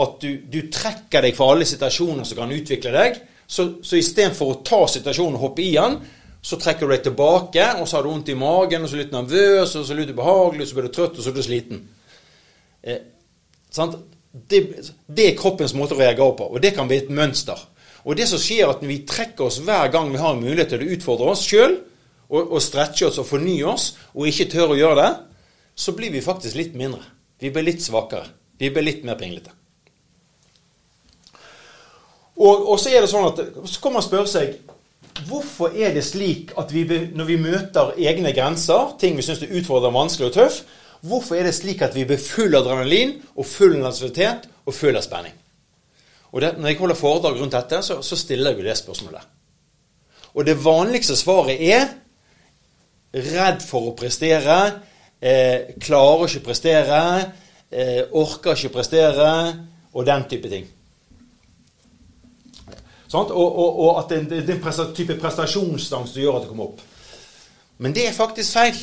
At 0.00 0.18
du, 0.22 0.30
du 0.50 0.64
trekker 0.72 1.26
deg 1.26 1.36
fra 1.36 1.52
alle 1.52 1.66
situasjoner 1.68 2.26
som 2.26 2.42
kan 2.42 2.54
utvikle 2.54 2.90
deg. 2.94 3.22
Så, 3.46 3.66
så 3.86 3.98
istedenfor 3.98 4.50
å 4.50 4.60
ta 4.66 4.80
situasjonen 4.90 5.38
og 5.38 5.46
hoppe 5.48 5.62
i 5.62 5.72
den, 5.74 5.98
så 6.42 6.56
trekker 6.56 6.88
du 6.88 6.94
deg 6.94 7.02
tilbake, 7.04 7.66
og 7.80 7.88
så 7.88 7.98
har 7.98 8.06
du 8.06 8.10
vondt 8.12 8.30
i 8.32 8.38
magen, 8.38 8.84
og 8.84 8.88
så 8.88 8.96
er 8.96 9.00
du 9.00 9.04
litt 9.04 9.16
nervøs, 9.16 9.74
og 9.76 9.84
så 9.84 9.92
er 9.92 9.98
du 9.98 10.02
litt 10.04 10.14
ubehagelig, 10.14 10.64
og 10.64 10.70
så 10.70 10.78
blir 10.78 10.88
du 10.88 10.94
trøtt, 10.96 11.18
og 11.18 11.24
så 11.24 11.32
er 11.32 11.36
du 11.36 11.42
sliten. 11.44 11.82
Eh, 12.80 13.02
det, 14.50 14.60
det, 15.06 15.26
er 15.26 15.36
kroppens 15.38 15.74
måte 15.76 15.96
å 15.96 16.00
reagere 16.00 16.38
på, 16.38 16.48
og 16.48 16.64
det 16.64 16.72
kan 16.76 16.88
bli 16.88 17.02
et 17.02 17.12
mønster. 17.12 17.60
Og 18.08 18.16
det 18.16 18.30
som 18.30 18.40
skjer, 18.40 18.64
er 18.64 18.72
at 18.72 18.84
vi 18.86 19.02
trekker 19.08 19.50
oss 19.50 19.60
hver 19.66 19.92
gang 19.92 20.08
vi 20.12 20.22
har 20.22 20.32
en 20.32 20.42
mulighet 20.42 20.72
til 20.72 20.86
å 20.86 20.92
utfordre 20.96 21.32
oss 21.34 21.44
sjøl, 21.44 21.76
og, 22.30 22.40
og 22.46 22.60
stretche 22.62 23.10
oss 23.10 23.20
og 23.20 23.28
fornye 23.28 23.66
oss, 23.68 23.92
og 24.14 24.30
ikke 24.30 24.48
tør 24.52 24.74
å 24.74 24.78
gjøre 24.78 25.00
det, 25.02 25.10
så 25.80 25.92
blir 25.96 26.12
vi 26.14 26.24
faktisk 26.24 26.56
litt 26.56 26.76
mindre. 26.78 27.02
Vi 27.40 27.50
blir 27.52 27.66
litt 27.66 27.82
svakere. 27.84 28.28
Vi 28.60 28.68
blir 28.72 28.84
litt 28.84 29.04
mer 29.08 29.18
pinglete. 29.20 29.52
Og, 32.40 32.70
og, 32.70 32.76
så 32.80 32.92
er 32.92 33.04
det 33.04 33.10
sånn 33.12 33.26
at 33.28 33.40
så 33.68 33.80
kan 33.82 33.94
man 33.96 34.04
spørre 34.04 34.28
seg 34.30 34.54
hvorfor 35.28 35.74
er 35.74 35.94
det 35.94 36.04
slik 36.06 36.54
at 36.58 36.72
vi, 36.74 36.84
når 37.14 37.28
vi 37.28 37.38
møter 37.40 37.94
egne 37.98 38.32
grenser, 38.36 38.94
ting 39.00 39.16
vi 39.16 39.24
syns 39.24 39.42
er 39.44 39.52
utfordrende, 39.52 39.96
vanskelig 39.98 40.30
og 40.30 40.36
tøff, 40.36 40.62
hvorfor 41.06 41.38
er 41.38 41.48
det 41.48 41.54
slik 41.56 41.82
at 41.84 41.96
vi 41.96 42.06
blir 42.08 42.20
full 42.20 42.54
av 42.54 42.64
adrenalin 42.64 43.16
og 43.34 43.48
full 43.48 43.76
nervøsitet 43.78 44.48
og 44.66 44.76
full 44.76 44.96
av 44.96 45.04
spenning? 45.06 45.36
Og 46.30 46.40
det, 46.40 46.54
Når 46.58 46.68
jeg 46.68 46.78
holder 46.78 46.94
foredrag 46.94 47.40
rundt 47.40 47.56
dette, 47.56 47.82
så, 47.82 48.00
så 48.02 48.16
stiller 48.16 48.54
jo 48.54 48.64
det 48.64 48.76
spørsmålet. 48.78 49.24
Og 50.34 50.46
det 50.46 50.60
vanligste 50.64 51.16
svaret 51.18 51.58
er 51.58 51.88
redd 53.10 53.64
for 53.66 53.90
å 53.90 53.96
prestere, 53.98 54.58
eh, 55.20 55.74
klarer 55.82 56.28
ikke 56.28 56.44
prestere, 56.46 57.00
eh, 57.70 58.04
orker 58.12 58.54
ikke 58.54 58.76
prestere, 58.76 59.32
og 59.92 60.06
den 60.06 60.28
type 60.30 60.48
ting. 60.48 60.68
Og, 63.12 63.30
og, 63.34 63.80
og, 63.80 63.98
at 63.98 64.12
det, 64.12 64.40
er 64.46 64.70
en 64.70 64.94
type 64.94 65.16
prestasjonsangst 65.18 66.14
som 66.14 66.22
gjør 66.22 66.38
at 66.38 66.44
det 66.44 66.50
kommer 66.52 66.70
opp. 66.70 66.82
Men 67.82 67.94
det 67.96 68.06
er 68.06 68.14
faktisk 68.14 68.54
feil. 68.54 68.76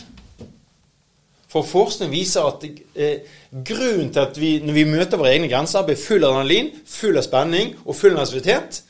For 1.47 1.63
forskning 1.63 2.11
viser 2.11 2.43
at 2.43 2.65
eh, 2.67 3.23
grunnen 3.51 4.11
til 4.11 4.19
at 4.19 4.39
vi 4.39 4.57
når 4.59 4.75
vi 4.75 4.83
møter 4.89 5.19
våre 5.19 5.31
egne 5.31 5.47
grenser, 5.47 5.85
blir 5.87 5.99
full 5.99 6.25
av 6.25 6.35
adrenalin, 6.35 6.73
full 6.83 7.15
av 7.15 7.23
spenning 7.23 7.71
og 7.85 7.95
full 7.95 8.17
av 8.17 8.25
nervøsitet, 8.25 8.81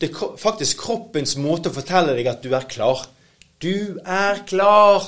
det 0.00 0.10
er 0.10 0.36
faktisk 0.40 0.82
kroppens 0.84 1.38
måte 1.40 1.70
å 1.70 1.76
fortelle 1.76 2.12
deg 2.18 2.28
at 2.28 2.44
du 2.44 2.52
er 2.52 2.66
klar. 2.68 3.06
Du 3.62 3.96
er 4.04 4.42
klar. 4.44 5.06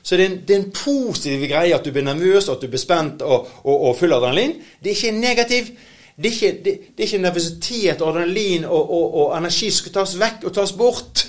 Så 0.00 0.16
det 0.16 0.24
er, 0.24 0.30
en, 0.30 0.40
det 0.48 0.54
er 0.54 0.62
en 0.62 0.72
positiv 0.72 1.44
greie 1.50 1.76
at 1.76 1.84
du 1.84 1.92
blir 1.92 2.06
nervøs, 2.06 2.48
at 2.48 2.62
du 2.62 2.70
blir 2.72 2.80
spent 2.80 3.20
og, 3.26 3.50
og, 3.66 3.74
og 3.90 3.96
full 3.98 4.14
av 4.14 4.22
adrenalin. 4.22 4.56
Det 4.80 4.94
er 4.94 4.96
ikke 4.96 5.18
negativ. 5.18 5.72
Det 6.18 6.26
er 6.26 6.34
ikke, 6.34 6.62
det, 6.64 6.74
det 6.98 7.04
ikke 7.06 7.22
nervøsitet, 7.22 8.02
adrenalin 8.02 8.64
og, 8.64 8.94
og, 9.14 9.36
energi 9.38 9.70
som 9.70 9.84
skal 9.84 9.94
tas 10.00 10.14
vekk 10.18 10.46
og 10.48 10.54
tas 10.54 10.72
bort. 10.74 11.26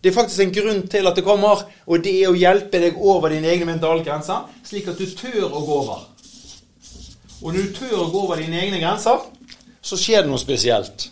Det 0.00 0.10
er 0.10 0.14
faktisk 0.16 0.40
en 0.40 0.54
grunn 0.54 0.84
til 0.88 1.08
at 1.08 1.18
det 1.18 1.24
kommer, 1.26 1.66
og 1.86 2.04
det 2.04 2.14
er 2.22 2.30
å 2.30 2.38
hjelpe 2.38 2.80
deg 2.80 2.96
over 2.96 3.32
dine 3.34 3.50
egne 3.52 3.68
mentale 3.68 4.04
grenser, 4.06 4.46
slik 4.64 4.88
at 4.88 5.00
du 5.00 5.04
tør 5.18 5.50
å 5.50 5.64
gå 5.66 5.80
over. 5.82 6.06
Og 7.42 7.52
når 7.52 7.60
du 7.60 7.74
tør 7.76 7.98
å 8.06 8.08
gå 8.12 8.22
over 8.22 8.40
dine 8.40 8.62
egne 8.62 8.80
grenser, 8.80 9.26
så 9.82 9.98
skjer 10.00 10.24
det 10.24 10.32
noe 10.32 10.40
spesielt. 10.40 11.10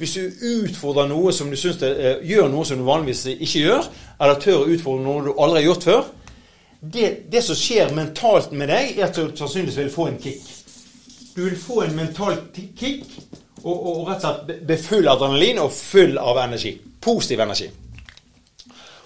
Hvis 0.00 0.16
du 0.16 0.46
utfordrer 0.54 1.10
noe 1.10 1.34
som 1.36 1.50
du 1.52 1.58
synes 1.60 1.82
det, 1.82 1.90
eh, 1.98 2.24
gjør 2.30 2.48
noe 2.48 2.64
som 2.64 2.80
du 2.80 2.86
vanligvis 2.88 3.26
ikke 3.36 3.66
gjør, 3.66 3.90
eller 4.20 4.40
tør 4.40 4.62
å 4.62 4.70
utfordre 4.72 5.04
noe 5.04 5.26
du 5.26 5.34
aldri 5.36 5.60
har 5.60 5.68
gjort 5.68 5.88
før 5.90 6.08
det, 6.80 7.30
det, 7.32 7.42
som 7.44 7.56
skjer 7.56 7.92
mentalt 7.94 8.54
med 8.56 8.70
deg, 8.72 8.96
er 8.96 9.10
at 9.10 9.16
du 9.16 9.36
sannsynligvis 9.36 9.78
vil 9.82 9.92
få 9.92 10.08
en 10.08 10.20
kick. 10.22 10.46
Du 11.40 11.44
vil 11.44 11.56
få 11.56 11.82
en 11.82 11.94
mental 11.96 12.34
kick 12.52 13.04
og, 13.62 13.72
og, 13.72 13.86
og 13.86 14.08
rett 14.10 14.24
og 14.28 14.42
slett 14.42 14.58
bli 14.68 14.76
full 14.76 15.06
av 15.08 15.14
adrenalin 15.14 15.60
og 15.62 15.70
full 15.72 16.18
av 16.20 16.36
energi. 16.42 16.74
Positiv 17.00 17.40
energi. 17.40 17.68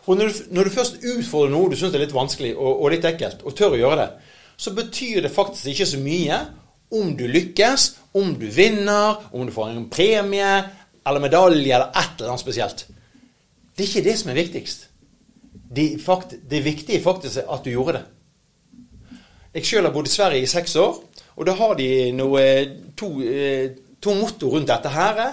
Og 0.09 0.19
når 0.19 0.33
du, 0.33 0.41
når 0.57 0.67
du 0.67 0.73
først 0.75 0.99
utfordrer 0.99 1.53
noe 1.53 1.71
du 1.71 1.77
syns 1.79 1.95
er 1.95 2.03
litt 2.03 2.17
vanskelig 2.17 2.51
og, 2.57 2.73
og 2.73 2.91
litt 2.91 3.07
ekkelt, 3.07 3.47
og 3.47 3.55
tør 3.55 3.77
å 3.77 3.79
gjøre 3.79 4.01
det, 4.01 4.35
så 4.67 4.75
betyr 4.75 5.23
det 5.23 5.31
faktisk 5.37 5.71
ikke 5.71 5.89
så 5.93 6.03
mye 6.03 6.41
om 6.99 7.15
du 7.15 7.23
lykkes, 7.37 7.87
om 8.19 8.35
du 8.43 8.49
vinner, 8.51 9.23
om 9.31 9.47
du 9.47 9.55
får 9.55 9.71
en 9.71 9.87
premie, 9.95 10.53
eller 11.07 11.23
medalje 11.23 11.63
eller 11.71 11.87
et 11.87 12.19
eller 12.19 12.35
annet 12.35 12.47
spesielt. 12.49 12.87
Det 13.79 13.87
er 13.87 13.93
ikke 13.93 14.07
det 14.11 14.19
som 14.25 14.35
er 14.35 14.43
viktigst. 14.43 14.89
Det, 15.71 15.91
fakt, 16.03 16.35
det 16.51 16.67
viktige 16.67 16.99
er 16.99 17.07
faktisk 17.07 17.47
at 17.47 17.63
du 17.63 17.77
gjorde 17.77 18.01
det. 18.01 18.07
Jeg 19.55 19.71
sjøl 19.71 19.87
har 19.87 19.95
bodd 19.95 20.11
i 20.11 20.19
Sverige 20.19 20.43
i 20.43 20.51
seks 20.51 20.75
år, 20.83 20.99
og 21.35 21.49
da 21.49 21.55
har 21.59 21.75
de 21.79 21.89
noe, 22.15 22.45
to, 22.97 23.11
eh, 23.23 23.75
to 24.01 24.15
motto 24.15 24.53
rundt 24.53 24.71
dette 24.71 24.93
her. 24.95 25.25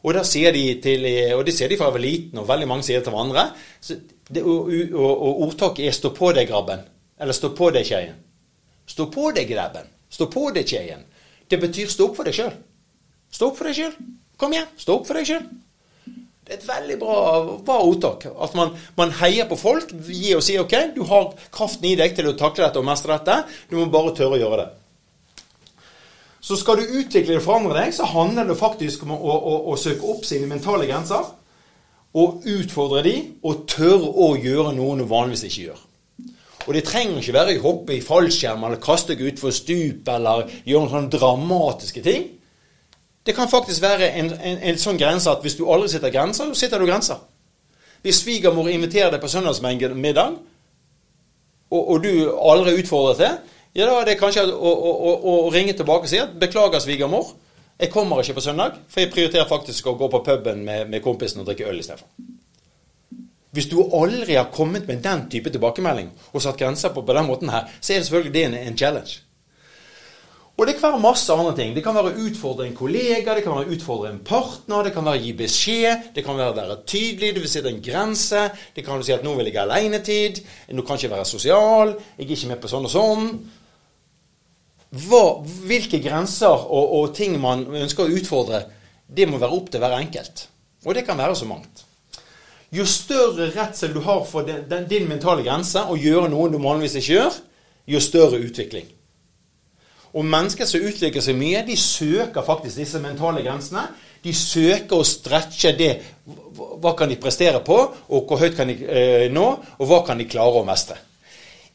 Og 0.00 0.14
da 0.16 0.22
sier 0.24 0.54
de 0.56 0.64
til, 0.80 1.04
og 1.36 1.44
det 1.44 1.52
sier 1.52 1.68
de 1.68 1.76
fra 1.76 1.90
jeg 1.90 1.96
var 1.98 2.00
liten, 2.00 2.38
og 2.40 2.48
veldig 2.48 2.68
mange 2.68 2.86
sier 2.86 3.02
det 3.02 3.08
til 3.08 3.12
hverandre. 3.12 3.50
Det, 4.30 4.42
og, 4.42 4.70
og, 4.94 5.10
og, 5.10 5.42
ordtaket 5.48 5.86
er 5.86 5.92
'stå 5.92 6.14
på 6.16 6.32
deg, 6.32 6.48
grabben'. 6.48 6.86
Eller 7.20 7.36
'stå 7.36 7.52
på 7.54 7.70
deg, 7.70 7.84
kjeien'. 7.84 8.16
Stå 8.86 9.06
på 9.12 9.30
deg, 9.34 9.48
grabben. 9.50 9.86
Stå 10.10 10.26
på 10.26 10.50
deg, 10.54 10.66
kjeien. 10.66 11.04
Det 11.50 11.60
betyr 11.60 11.90
stå 11.90 12.08
opp 12.08 12.16
for 12.16 12.24
deg 12.24 12.34
sjøl. 12.34 12.54
Stå 13.30 13.50
opp 13.50 13.58
for 13.58 13.70
deg 13.70 13.76
sjøl. 13.78 13.92
Kom 14.40 14.54
igjen, 14.54 14.66
stå 14.80 14.96
opp 14.98 15.06
for 15.06 15.18
deg 15.18 15.28
sjøl. 15.28 15.44
Det 16.50 16.56
er 16.56 16.58
et 16.58 16.66
veldig 16.66 16.96
bra, 16.98 17.16
bra 17.62 17.76
ordtak. 17.86 18.26
At 18.26 18.56
man, 18.58 18.72
man, 18.98 19.12
heier 19.20 19.46
på 19.46 19.58
folk, 19.60 19.92
gir 20.08 20.40
og 20.40 20.42
sier 20.42 20.64
OK, 20.64 20.74
du 20.96 21.04
har 21.06 21.28
kraften 21.54 21.86
i 21.86 21.94
deg 22.00 22.16
til 22.16 22.32
å 22.32 22.34
takle 22.38 22.64
dette 22.64 22.80
og 22.80 22.88
mestre 22.88 23.14
dette. 23.20 23.36
Du 23.70 23.76
må 23.78 23.86
bare 23.92 24.16
tørre 24.18 24.38
å 24.38 24.40
gjøre 24.40 24.62
det. 24.64 24.79
Så 26.40 26.56
skal 26.56 26.80
du 26.80 26.96
utvikle 27.00 27.36
og 27.36 27.44
forandre 27.44 27.76
deg, 27.76 27.92
så 27.94 28.08
handler 28.08 28.48
det 28.48 28.56
faktisk 28.58 29.04
om 29.04 29.12
å, 29.12 29.20
å, 29.20 29.54
å, 29.72 29.76
søke 29.76 30.08
opp 30.08 30.24
sine 30.24 30.48
mentale 30.48 30.88
grenser. 30.88 31.28
Og 32.16 32.46
utfordre 32.48 33.04
de, 33.06 33.14
og 33.46 33.66
tørre 33.70 34.08
å 34.08 34.32
gjøre 34.40 34.72
noe 34.74 34.96
du 34.98 35.04
vanligvis 35.08 35.44
ikke 35.46 35.66
gjør. 35.68 35.86
Og 36.66 36.74
det 36.76 36.84
trenger 36.86 37.20
ikke 37.20 37.34
være 37.36 37.56
å 37.58 37.64
hoppe 37.64 37.96
i 37.96 38.04
fallskjerm 38.04 38.64
eller 38.66 38.80
kaste 38.82 39.14
deg 39.14 39.32
utfor 39.32 39.52
stup 39.54 40.08
eller 40.12 40.46
gjøre 40.64 40.82
noen 40.82 40.92
sånne 40.94 41.12
dramatiske 41.14 42.02
ting. 42.04 42.26
Det 43.26 43.34
kan 43.36 43.50
faktisk 43.52 43.82
være 43.84 44.10
en, 44.16 44.32
en, 44.32 44.62
en 44.70 44.80
sånn 44.80 44.98
grense 45.00 45.28
at 45.30 45.44
hvis 45.44 45.58
du 45.58 45.66
aldri 45.68 45.90
sitter 45.92 46.12
grenser, 46.12 46.48
så 46.48 46.60
sitter 46.64 46.80
du 46.80 46.88
grenser. 46.88 47.20
Hvis 48.00 48.22
svigermor 48.22 48.70
inviterer 48.72 49.12
deg 49.12 49.20
på 49.20 49.28
søndagsmiddag, 49.28 50.38
og, 51.70 51.82
og, 51.90 52.02
du 52.02 52.30
aldri 52.32 52.78
utfordrer 52.80 53.18
til, 53.20 53.56
ja, 53.74 53.86
da 53.86 54.00
er 54.00 54.10
det 54.10 54.18
kanskje 54.18 54.46
å, 54.50 54.72
å, 54.72 54.90
å, 54.90 55.14
å 55.30 55.54
ringe 55.54 55.76
tilbake 55.78 56.08
og 56.08 56.10
si 56.10 56.18
at 56.18 56.34
'beklager, 56.38 56.82
svigermor', 56.82 57.32
jeg 57.80 57.90
kommer 57.90 58.20
ikke 58.20 58.36
på 58.36 58.44
søndag, 58.44 58.76
for 58.88 59.00
jeg 59.00 59.12
prioriterer 59.12 59.48
faktisk 59.48 59.86
å 59.86 59.96
gå 59.96 60.10
på 60.12 60.20
puben 60.24 60.64
med, 60.66 60.90
med 60.90 61.02
kompisen 61.02 61.40
og 61.40 61.46
drikke 61.48 61.68
øl 61.70 61.80
istedenfor. 61.80 62.10
Hvis 63.56 63.70
du 63.70 63.80
aldri 63.82 64.36
har 64.36 64.50
kommet 64.52 64.86
med 64.86 65.00
den 65.02 65.24
type 65.30 65.50
tilbakemelding 65.50 66.10
og 66.32 66.42
satt 66.42 66.58
grenser 66.60 66.92
på 66.94 67.02
på 67.02 67.16
den 67.16 67.26
måten 67.26 67.50
her, 67.50 67.66
så 67.80 67.92
er 67.92 67.98
det 67.98 68.06
selvfølgelig 68.06 68.34
det 68.34 68.44
en, 68.44 68.54
en 68.54 68.78
challenge. 68.78 69.22
Og 70.60 70.66
det 70.68 70.74
kan 70.76 70.92
være 70.92 71.00
masse 71.00 71.32
andre 71.32 71.54
ting. 71.56 71.70
Det 71.72 71.82
kan 71.82 71.96
være 71.96 72.10
å 72.12 72.26
utfordre 72.28 72.66
en 72.68 72.76
kollega, 72.76 73.32
det 73.32 73.42
kan 73.46 73.54
være 73.56 73.70
å 73.70 73.76
utfordre 73.78 74.10
en 74.12 74.18
partner, 74.28 74.84
det 74.84 74.92
kan 74.92 75.06
være 75.08 75.22
å 75.22 75.24
gi 75.24 75.30
beskjed, 75.38 76.10
det 76.14 76.24
kan 76.26 76.36
være 76.36 76.52
å 76.52 76.56
være 76.58 76.76
tydelig, 76.84 77.30
du 77.32 77.40
vil 77.40 77.48
sette 77.48 77.72
en 77.72 77.80
grense, 77.80 78.42
det 78.76 78.84
kan 78.84 79.00
du 79.00 79.06
si 79.06 79.14
at 79.16 79.24
'nå 79.24 79.32
vil 79.38 79.48
jeg 79.48 79.56
ha 79.56 79.64
alenetid', 79.64 80.42
'nå 80.68 80.84
kan 80.84 80.98
jeg 80.98 81.08
ikke 81.08 81.16
være 81.16 81.32
sosial', 81.32 81.96
'jeg 82.18 82.26
er 82.28 82.36
ikke 82.36 82.52
med 82.52 82.60
på 82.60 82.68
sånn 82.68 82.84
og 82.84 82.92
sånn'. 82.92 83.40
Hva, 84.90 85.40
hvilke 85.68 86.00
grenser 86.02 86.50
og, 86.50 86.94
og, 86.98 87.12
ting 87.14 87.36
man 87.40 87.62
ønsker 87.78 88.08
å 88.08 88.16
utfordre, 88.18 88.64
det 89.06 89.28
må 89.30 89.38
være 89.38 89.54
opp 89.54 89.70
til 89.70 89.82
hver 89.82 89.94
enkelt. 90.00 90.48
Og 90.86 90.96
det 90.96 91.04
kan 91.06 91.18
være 91.18 91.36
så 91.38 91.46
mangt. 91.46 91.84
Jo 92.74 92.86
større 92.86 93.50
redsel 93.54 93.94
du 93.94 94.00
har 94.02 94.24
for 94.26 94.46
den, 94.46 94.64
den, 94.70 94.86
din 94.90 95.06
mentale 95.10 95.44
grense, 95.46 95.82
å 95.82 95.98
gjøre 95.98 96.30
noe 96.30 96.50
du 96.50 96.58
vanligvis 96.58 96.98
ikke 97.00 97.12
gjør, 97.12 97.38
jo 97.90 98.02
større 98.02 98.38
utvikling. 98.42 98.88
Og 100.10 100.26
mennesker 100.26 100.66
som 100.66 100.82
utvikler 100.82 101.22
seg 101.22 101.38
mye, 101.38 101.62
de 101.66 101.76
søker 101.78 102.46
faktisk 102.46 102.82
disse 102.82 102.98
mentale 103.02 103.44
grensene. 103.46 103.84
De 104.24 104.32
søker 104.34 104.98
å 104.98 105.06
stretche 105.06 105.70
det. 105.78 105.92
Hva 106.58 106.96
kan 106.98 107.10
de 107.10 107.18
prestere 107.20 107.62
på, 107.66 107.76
og 108.10 108.26
hvor 108.26 108.42
høyt 108.42 108.58
kan 108.58 108.70
de 108.70 108.74
eh, 108.90 109.28
nå, 109.30 109.46
og 109.78 109.86
hva 109.86 110.02
kan 110.08 110.18
de 110.18 110.26
klare 110.30 110.60
å 110.60 110.66
mestre. 110.66 110.98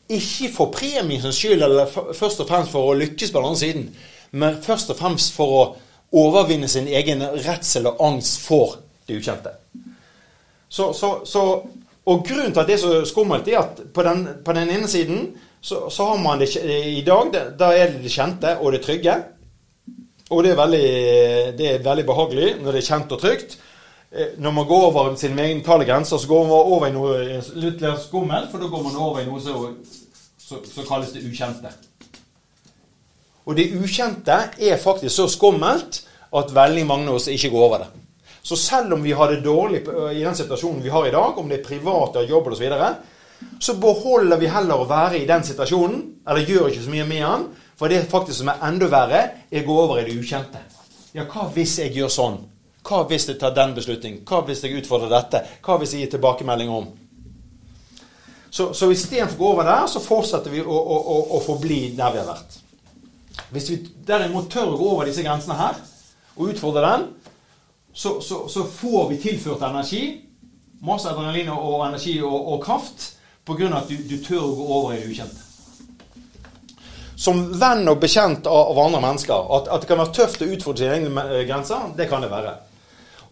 Ikke 0.09 0.51
for 0.53 0.73
premiens 0.73 1.25
skyld, 1.33 1.63
eller 1.65 1.89
først 1.89 2.43
og 2.43 2.49
fremst 2.49 2.73
for 2.73 2.91
å 2.91 2.97
lykkes 2.99 3.31
på 3.33 3.39
den 3.39 3.47
andre 3.47 3.61
siden, 3.61 3.87
men 4.37 4.59
først 4.61 4.91
og 4.93 4.99
fremst 4.99 5.33
for 5.33 5.55
å 5.55 5.63
overvinne 6.15 6.67
sin 6.69 6.87
egen 6.87 7.23
redsel 7.45 7.89
og 7.89 8.03
angst 8.05 8.43
for 8.45 8.77
det 9.07 9.17
ukjente. 9.17 9.55
Så, 10.69 10.91
så, 10.93 11.09
så, 11.25 11.43
og 12.05 12.25
grunnen 12.27 12.53
til 12.53 12.61
at 12.61 12.69
det 12.69 12.77
er 12.77 12.83
så 12.83 12.93
skummelt, 13.07 13.47
er 13.49 13.63
at 13.63 13.81
på 13.93 14.05
den, 14.05 14.25
på 14.45 14.55
den 14.57 14.71
ene 14.75 14.89
siden 14.91 15.29
så, 15.61 15.87
så, 15.89 16.11
har 16.11 16.19
man 16.21 16.41
det 16.41 16.51
i 16.61 17.01
dag 17.01 17.31
Da 17.57 17.71
er 17.73 17.95
det 17.95 18.03
det 18.03 18.13
kjente 18.13 18.57
og 18.59 18.75
det 18.75 18.83
trygge. 18.85 19.15
Og 20.29 20.43
det 20.43 20.51
er, 20.51 20.59
veldig, 20.59 20.89
det 21.57 21.69
er 21.69 21.85
veldig 21.85 22.05
behagelig 22.05 22.49
når 22.59 22.75
det 22.75 22.81
er 22.81 22.89
kjent 22.89 23.15
og 23.15 23.21
trygt. 23.21 23.57
Eh, 24.15 24.37
når 24.39 24.51
man 24.51 24.65
går 24.65 24.85
over 24.85 25.15
sine 25.19 25.35
mentale 25.35 25.85
grenser, 25.85 26.17
så 26.17 26.27
går 26.27 26.43
man 26.43 26.51
over 26.51 26.87
i 26.87 26.93
noe 26.95 27.41
litt 27.59 27.81
mer 27.81 27.97
skummelt, 27.99 28.47
for 28.51 28.63
da 28.63 28.69
går 28.71 28.83
man 28.85 28.95
over 28.95 29.19
i 29.19 29.27
noe 29.27 29.41
som 29.43 30.87
kalles 30.87 31.11
det 31.11 31.25
ukjente. 31.27 31.71
Og 33.45 33.57
det 33.57 33.73
ukjente 33.75 34.37
er 34.55 34.79
faktisk 34.81 35.15
så 35.15 35.27
skummelt 35.29 36.05
at 36.35 36.55
veldig 36.55 36.85
mange 36.87 37.11
av 37.11 37.19
oss 37.19 37.27
ikke 37.27 37.51
går 37.51 37.67
over 37.67 37.83
det. 37.83 37.89
Så 38.45 38.55
selv 38.55 38.93
om 38.93 39.03
vi 39.03 39.11
har 39.17 39.31
det 39.31 39.43
dårlig 39.43 39.83
i 40.13 40.23
den 40.23 40.37
situasjonen 40.37 40.83
vi 40.83 40.93
har 40.93 41.07
i 41.07 41.11
dag, 41.11 41.37
om 41.37 41.49
det 41.49 41.59
er 41.59 41.67
privat 41.67 42.15
og 42.21 42.29
jobb 42.29 42.47
osv., 42.53 42.65
så, 42.71 42.89
så 43.59 43.77
beholder 43.81 44.39
vi 44.39 44.47
heller 44.53 44.79
å 44.79 44.87
være 44.89 45.19
i 45.19 45.27
den 45.27 45.43
situasjonen, 45.43 46.01
eller 46.27 46.47
gjør 46.47 46.69
ikke 46.71 46.87
så 46.87 46.93
mye 46.93 47.07
med 47.09 47.23
den, 47.25 47.47
For 47.75 47.91
det 47.91 48.05
faktisk 48.07 48.37
som 48.39 48.47
er 48.53 48.61
enda 48.63 48.87
verre, 48.87 49.21
er 49.51 49.63
å 49.63 49.67
gå 49.67 49.73
over 49.81 49.97
i 49.99 50.05
det 50.07 50.15
ukjente. 50.15 50.61
Ja, 51.11 51.25
hva 51.27 51.49
hvis 51.51 51.73
jeg 51.81 51.91
gjør 51.97 52.11
sånn? 52.11 52.37
Hva 52.85 53.01
hvis 53.09 53.25
jeg 53.29 53.39
tar 53.41 53.55
den 53.55 53.73
beslutningen? 53.77 54.21
Hva 54.27 54.43
hvis 54.45 54.61
jeg 54.63 54.77
utfordrer 54.81 55.09
dette? 55.09 55.41
Hva 55.65 55.79
hvis 55.81 55.95
jeg 55.95 56.05
gir 56.05 56.13
tilbakemelding 56.15 56.69
om? 56.69 56.91
Så, 58.49 58.69
så 58.77 58.91
istedenfor 58.93 59.35
å 59.35 59.39
gå 59.39 59.47
over 59.55 59.67
der, 59.67 59.87
så 59.91 60.01
fortsetter 60.03 60.53
vi 60.53 60.61
å, 60.63 60.75
å, 60.75 60.99
å, 60.99 61.15
å 61.35 61.41
forbli 61.43 61.79
der 61.97 62.13
vi 62.13 62.21
har 62.21 62.29
vært. 62.29 62.59
Hvis 63.51 63.71
vi 63.71 63.79
derimot 64.07 64.47
tør 64.53 64.75
å 64.75 64.77
gå 64.79 64.91
over 64.93 65.09
disse 65.09 65.25
grensene 65.25 65.57
her, 65.59 65.81
og 66.35 66.53
utfordre 66.53 66.85
den, 66.85 67.09
så, 67.95 68.19
så, 68.23 68.45
så 68.51 68.63
får 68.67 69.09
vi 69.11 69.19
tilført 69.23 69.65
energi. 69.65 70.03
Masse 70.85 71.09
adrenalin 71.09 71.51
og 71.55 71.81
energi 71.87 72.19
og, 72.21 72.35
og 72.53 72.63
kraft 72.63 73.09
pga. 73.47 73.71
at 73.79 73.89
du, 73.89 73.97
du 74.07 74.17
tør 74.23 74.45
å 74.45 74.55
gå 74.55 74.69
over 74.77 74.95
i 74.95 75.01
det 75.01 75.11
ukjente 75.11 75.45
som 77.15 77.37
venn 77.59 77.87
og 77.87 77.99
bekjent 78.01 78.47
av, 78.51 78.77
andre 78.79 79.01
mennesker. 79.01 79.51
At, 79.57 79.69
at, 79.71 79.83
det 79.83 79.89
kan 79.89 80.01
være 80.01 80.15
tøft 80.15 80.43
å 80.43 80.49
utfordre 80.51 80.83
sine 80.83 80.97
egne 80.99 81.43
grenser, 81.47 81.91
det 81.97 82.09
kan 82.11 82.23
det 82.23 82.31
være. 82.31 82.55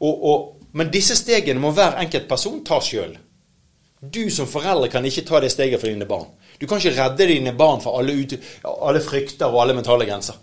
Og, 0.04 0.26
og, 0.30 0.70
men 0.76 0.92
disse 0.92 1.16
stegene 1.16 1.62
må 1.64 1.72
hver 1.76 2.00
enkelt 2.02 2.28
person 2.30 2.64
ta 2.66 2.80
sjøl. 2.84 3.16
Du 4.04 4.28
som 4.34 4.50
forelder 4.50 4.92
kan 4.92 5.06
ikke 5.08 5.24
ta 5.28 5.40
det 5.40 5.54
steget 5.54 5.80
for 5.80 5.88
dine 5.88 6.08
barn. 6.10 6.28
Du 6.60 6.68
kan 6.68 6.82
ikke 6.82 6.98
redde 6.98 7.28
dine 7.30 7.54
barn 7.56 7.82
for 7.84 8.00
alle, 8.00 8.16
ut, 8.20 8.36
alle 8.68 9.02
frykter 9.04 9.48
og 9.48 9.62
alle 9.64 9.78
mentale 9.78 10.08
grenser. 10.10 10.36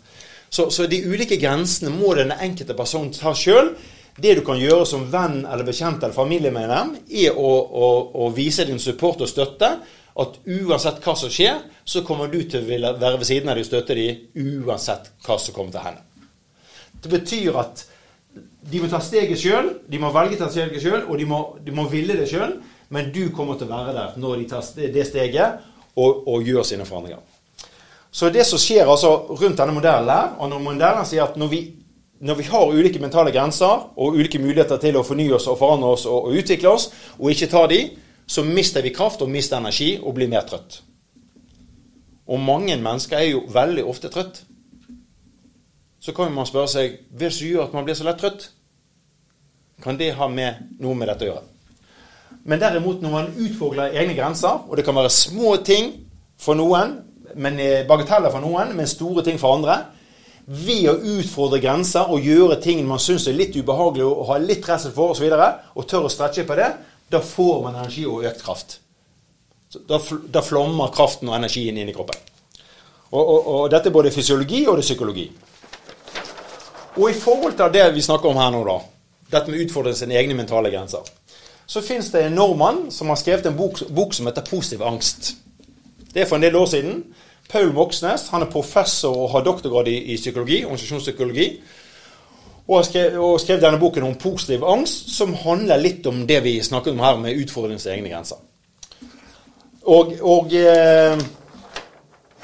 Så, 0.51 0.71
så, 0.71 0.87
de 0.91 1.05
ulike 1.07 1.39
grensene 1.39 1.93
må 1.95 2.15
den 2.19 2.33
enkelte 2.35 2.75
person 2.75 3.13
ta 3.15 3.35
sjøl. 3.37 3.75
Det 4.21 4.33
du 4.37 4.43
kan 4.45 4.59
gjøre 4.59 4.87
som 4.89 5.07
venn 5.13 5.45
eller 5.45 5.65
bekjent 5.65 6.03
eller 6.03 6.17
familiemedlem, 6.17 6.97
er 7.23 7.37
å, 7.39 7.51
å, 7.71 7.91
å 8.25 8.31
vise 8.35 8.67
din 8.69 8.81
support 8.83 9.23
og 9.23 9.31
støtte 9.31 9.71
at 10.21 10.41
uansett 10.51 10.99
hva 11.05 11.15
som 11.17 11.31
skjer, 11.33 11.61
så 11.87 12.03
kommer 12.07 12.33
du 12.33 12.41
til 12.49 12.65
å 12.65 12.97
være 12.99 13.21
ved 13.21 13.29
siden 13.29 13.53
av 13.53 13.57
dem 13.57 13.65
og 13.65 13.69
støtte 13.69 13.97
dem 13.97 14.65
uansett 14.65 15.13
hva 15.25 15.39
som 15.39 15.55
kommer 15.55 15.77
til 15.77 15.81
å 15.81 15.87
hende. 15.87 16.05
Det 17.01 17.13
betyr 17.13 17.61
at 17.61 17.85
de 18.61 18.81
må 18.83 18.91
ta 18.93 19.01
steget 19.01 19.41
sjøl, 19.41 19.73
de 19.89 19.99
må 20.01 20.11
velge 20.13 20.37
ta 20.41 20.51
steget 20.53 20.83
sjøl, 20.83 21.03
og 21.09 21.19
de 21.19 21.27
må, 21.29 21.41
de 21.65 21.73
må, 21.75 21.87
ville 21.89 22.17
det 22.19 22.29
sjøl, 22.29 22.59
men 22.93 23.11
du 23.15 23.31
kommer 23.35 23.57
til 23.57 23.71
å 23.71 23.75
være 23.75 23.95
der 23.97 24.17
når 24.21 24.41
de 24.41 24.49
tar 24.51 24.67
det 24.77 25.07
steget 25.09 25.61
og, 25.97 26.27
og 26.29 26.45
gjør 26.45 26.67
sine 26.67 26.87
forandringer. 26.89 27.23
Så 28.11 28.29
det 28.35 28.45
som 28.47 28.59
skjer 28.59 28.91
altså 28.91 29.13
rundt 29.31 29.59
denne 29.61 29.75
modellen 29.75 30.11
her, 30.11 30.35
og 30.39 30.51
når 30.51 30.65
modellen 30.65 31.07
sier 31.07 31.25
at 31.25 31.39
når 31.39 31.51
vi, 31.53 31.61
når 32.21 32.41
vi 32.41 32.49
har 32.51 32.75
ulike 32.75 33.01
mentale 33.03 33.33
grenser 33.33 33.87
og 33.97 34.19
ulike 34.19 34.43
muligheter 34.43 34.81
til 34.83 34.99
å 34.99 35.07
fornye 35.07 35.39
oss 35.39 35.47
og 35.49 35.61
forandre 35.61 35.95
oss 35.95 36.07
og, 36.11 36.29
og 36.29 36.39
utvikle 36.43 36.75
oss, 36.75 36.91
og 37.19 37.31
ikke 37.31 37.51
ta 37.53 37.65
de, 37.71 37.81
så 38.31 38.45
mister 38.47 38.83
vi 38.83 38.93
kraft 38.95 39.23
og 39.23 39.31
mister 39.31 39.59
energi 39.59 39.95
og 40.03 40.15
blir 40.19 40.31
mer 40.31 40.45
trøtt. 40.47 40.83
Og 42.31 42.39
mange 42.39 42.77
mennesker 42.79 43.19
er 43.19 43.31
jo 43.33 43.47
veldig 43.51 43.87
ofte 43.91 44.11
trøtt. 44.13 44.45
Så 46.11 46.15
kan 46.17 46.33
man 46.35 46.47
spørre 46.49 46.67
seg 46.67 46.95
hva 47.15 47.29
som 47.31 47.47
gjør 47.47 47.69
at 47.69 47.75
man 47.77 47.85
blir 47.87 47.95
så 47.95 48.03
lett 48.03 48.17
trøtt? 48.19 48.49
Kan 49.79 49.95
det 49.95 50.09
ha 50.19 50.27
med 50.27 50.81
noe 50.83 50.97
med 50.99 51.07
dette 51.07 51.23
å 51.23 51.29
gjøre? 51.29 51.43
Men 52.51 52.59
derimot 52.59 53.03
når 53.05 53.13
man 53.13 53.29
utfordrer 53.39 53.95
egne 53.95 54.17
grenser, 54.19 54.65
og 54.67 54.75
det 54.75 54.83
kan 54.89 54.97
være 54.99 55.13
små 55.15 55.53
ting 55.63 55.93
for 56.35 56.59
noen, 56.59 56.97
men 57.39 57.61
bagateller 57.87 58.33
for 58.35 58.43
noen, 58.43 58.73
men 58.75 58.91
store 58.91 59.23
ting 59.23 59.39
for 59.39 59.55
andre 59.55 59.77
ved 60.51 60.89
å 60.91 60.97
utfordre 61.21 61.61
grenser 61.63 62.11
og 62.11 62.27
gjøre 62.27 62.57
ting 62.65 62.81
man 62.89 62.99
syns 62.99 63.29
er 63.31 63.37
litt 63.39 63.55
ubehagelig 63.55 64.09
og 64.09 64.25
har 64.33 64.43
litt 64.43 64.67
redsel 64.67 64.91
for 64.97 65.13
og, 65.13 65.19
så 65.21 65.23
videre, 65.23 65.47
og 65.79 65.87
tør 65.87 66.09
å 66.09 66.11
stretche 66.11 66.43
på 66.49 66.57
det, 66.59 66.73
da 67.07 67.21
får 67.23 67.61
man 67.69 67.79
energi 67.79 68.03
og 68.11 68.27
økt 68.27 68.43
kraft. 68.43 68.75
Da, 69.87 70.43
flommer 70.43 70.91
kraften 70.91 71.31
og 71.31 71.39
energien 71.39 71.79
inn 71.79 71.93
i 71.93 71.95
kroppen. 71.95 72.19
Og, 73.13 73.23
og, 73.23 73.39
og, 73.39 73.63
dette 73.71 73.93
er 73.93 73.95
både 73.95 74.11
fysiologi 74.11 74.65
og 74.67 74.81
det 74.81 74.89
psykologi. 74.89 75.29
Og 76.97 77.11
i 77.11 77.15
forhold 77.15 77.57
til 77.59 77.73
det 77.75 77.95
vi 77.95 78.03
snakker 78.03 78.31
om 78.31 78.41
her 78.41 78.51
nå, 78.55 78.65
da, 78.67 78.79
dette 79.31 79.51
med 79.51 79.61
å 79.61 79.65
utfordre 79.67 79.95
sine 79.95 80.17
egne 80.19 80.35
mentale 80.35 80.73
grenser, 80.73 81.07
så 81.71 81.83
fins 81.87 82.11
det 82.11 82.25
en 82.27 82.35
nordmann 82.35 82.89
som 82.91 83.13
har 83.13 83.19
skrevet 83.21 83.47
en 83.47 83.57
bok, 83.57 83.85
bok, 83.95 84.15
som 84.15 84.27
heter 84.27 84.43
'Positiv 84.43 84.83
angst'. 84.83 85.35
Det 86.15 86.23
er 86.23 86.27
for 86.27 86.37
en 86.37 86.43
del 86.43 86.57
år 86.57 86.67
siden. 86.67 87.05
Paul 87.49 87.73
Moxnes 87.73 88.29
han 88.29 88.43
er 88.43 88.51
professor 88.51 89.17
og 89.17 89.31
har 89.31 89.45
doktorgrad 89.45 89.89
i, 89.89 90.15
i 90.15 90.17
psykologi, 90.17 90.65
organisasjonspsykologi 90.65 91.61
og 92.69 92.85
skrev, 92.85 93.11
skrevet 93.11 93.41
skrev 93.41 93.61
denne 93.61 93.79
boken 93.79 94.03
om 94.03 94.15
positiv 94.15 94.65
angst, 94.65 95.11
som 95.17 95.35
handler 95.35 95.77
litt 95.77 96.07
om 96.07 96.27
det 96.27 96.43
vi 96.45 96.63
snakket 96.63 96.93
om 96.93 97.01
her, 97.03 97.17
med 97.17 97.39
utfordringens 97.43 97.87
egne 97.87 98.09
grenser. 98.09 98.37
Og, 99.83 100.13
og 100.23 100.55
eh, 100.55 101.19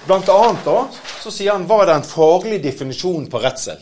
blant 0.07 0.29
annet 0.29 0.65
da, 0.67 0.81
så 1.23 1.31
sier 1.31 1.53
han 1.53 1.67
hva 1.69 1.83
er 1.83 1.93
den 1.93 2.09
faglige 2.09 2.65
definisjonen 2.65 3.29
på 3.31 3.39
redsel? 3.39 3.79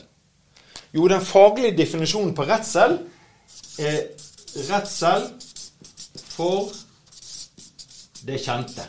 Jo, 0.95 1.09
den 1.09 1.21
faglige 1.27 1.77
definisjonen 1.77 2.35
på 2.35 2.45
redsel 2.47 2.99
er 3.83 3.97
redsel 4.69 5.25
for 6.15 6.71
det 8.23 8.39
kjente. 8.45 8.85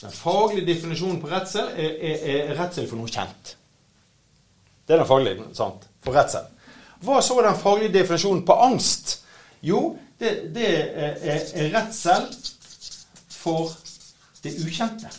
Den 0.00 0.12
faglige 0.12 0.66
definisjonen 0.66 1.20
på 1.20 1.28
redsel 1.28 1.68
er, 1.76 1.90
er, 2.00 2.24
er 2.48 2.54
redsel 2.60 2.88
for 2.88 3.00
noe 3.00 3.12
kjent. 3.12 3.52
Det 4.88 4.96
er 4.96 5.02
den 5.02 5.08
faglige, 5.08 5.44
sant? 5.56 5.84
For 6.04 6.16
redsel. 6.16 6.48
Hva 7.04 7.20
så 7.20 7.36
den 7.44 7.60
faglige 7.60 7.92
definisjonen 7.98 8.44
på 8.48 8.56
angst? 8.64 9.18
Jo, 9.64 9.98
det, 10.20 10.32
det 10.56 10.70
er, 10.72 11.20
er, 11.20 11.68
redsel 11.76 12.26
for 13.28 13.76
det 14.44 14.56
ukjente. 14.64 15.12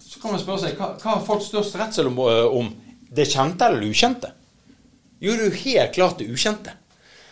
Så 0.00 0.20
kan 0.22 0.32
man 0.32 0.40
spørre 0.40 0.64
seg 0.64 0.80
hva, 0.80 0.94
hva 0.96 1.18
har 1.18 1.24
folk 1.28 1.44
størst 1.44 1.76
redsel 1.76 2.08
om, 2.08 2.20
om? 2.56 2.74
Det 3.16 3.28
kjente 3.30 3.64
eller 3.64 3.80
det 3.80 3.92
ukjente? 3.94 4.32
Jo, 5.20 5.32
det 5.32 5.40
er 5.40 5.48
jo 5.48 5.62
helt 5.62 5.94
klart 5.94 6.18
det 6.18 6.28
ukjente. 6.30 6.74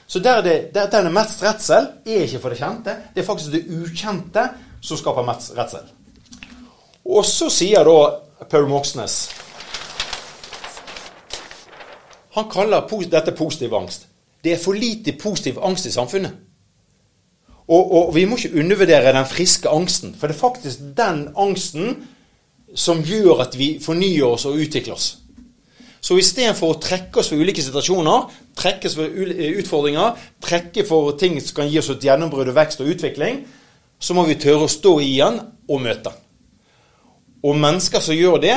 Så 0.07 0.20
der 0.20 0.40
det, 0.44 0.57
der 0.75 0.88
det 0.90 1.01
er 1.01 1.12
mest 1.12 1.42
redsel, 1.42 1.88
er 2.07 2.25
ikke 2.25 2.40
for 2.40 2.53
det 2.53 2.59
kjente. 2.61 2.97
Det 3.14 3.23
er 3.23 3.27
faktisk 3.27 3.53
det 3.53 3.64
ukjente 3.68 4.49
som 4.81 5.01
skaper 5.01 5.27
mest 5.27 5.55
redsel. 5.57 5.87
Og 7.05 7.25
så 7.29 7.51
sier 7.53 7.85
da 7.85 8.44
Paul 8.49 8.68
Moxnes 8.68 9.25
han 12.35 12.49
kaller 12.51 12.88
dette 13.11 13.33
positiv 13.33 13.75
angst. 13.75 14.09
Det 14.42 14.53
er 14.53 14.59
for 14.59 14.75
lite 14.75 15.12
positiv 15.12 15.59
angst 15.62 15.87
i 15.87 15.92
samfunnet. 15.94 16.33
Og, 17.68 17.92
og, 17.92 18.14
vi 18.14 18.25
må 18.25 18.37
ikke 18.37 18.59
undervurdere 18.59 19.12
den 19.14 19.27
friske 19.27 19.68
angsten. 19.68 20.16
For 20.18 20.27
det 20.27 20.35
er 20.35 20.40
faktisk 20.40 20.79
den 20.97 21.29
angsten 21.37 22.09
som 22.75 23.05
gjør 23.07 23.40
at 23.47 23.55
vi 23.59 23.79
fornyer 23.81 24.27
oss 24.27 24.44
og 24.44 24.59
utvikler 24.59 24.94
oss. 24.94 25.18
Så 26.05 26.19
istedenfor 26.21 26.75
å 26.75 26.81
trekke 26.83 27.23
oss 27.23 27.31
for 27.33 27.40
ulike 27.40 27.62
situasjoner, 27.64 28.27
trekke 28.61 28.90
oss 28.90 28.97
for 28.99 29.21
utfordringer, 29.62 30.19
trekke 30.45 30.85
for 30.85 31.14
ting 31.21 31.38
som 31.40 31.62
kan 31.62 31.71
gi 31.71 31.81
oss 31.81 31.88
et 31.95 32.05
gjennombrudd 32.05 32.51
og 32.53 32.59
vekst 32.59 32.83
og 32.85 32.90
utvikling, 32.93 33.40
så 33.97 34.17
må 34.17 34.27
vi 34.29 34.37
tørre 34.37 34.67
å 34.67 34.73
stå 34.73 34.99
i 35.01 35.14
den 35.17 35.38
og 35.64 35.81
møte. 35.81 36.12
Og 37.45 37.57
mennesker 37.57 38.05
som 38.05 38.17
gjør 38.17 38.37
det, 38.43 38.57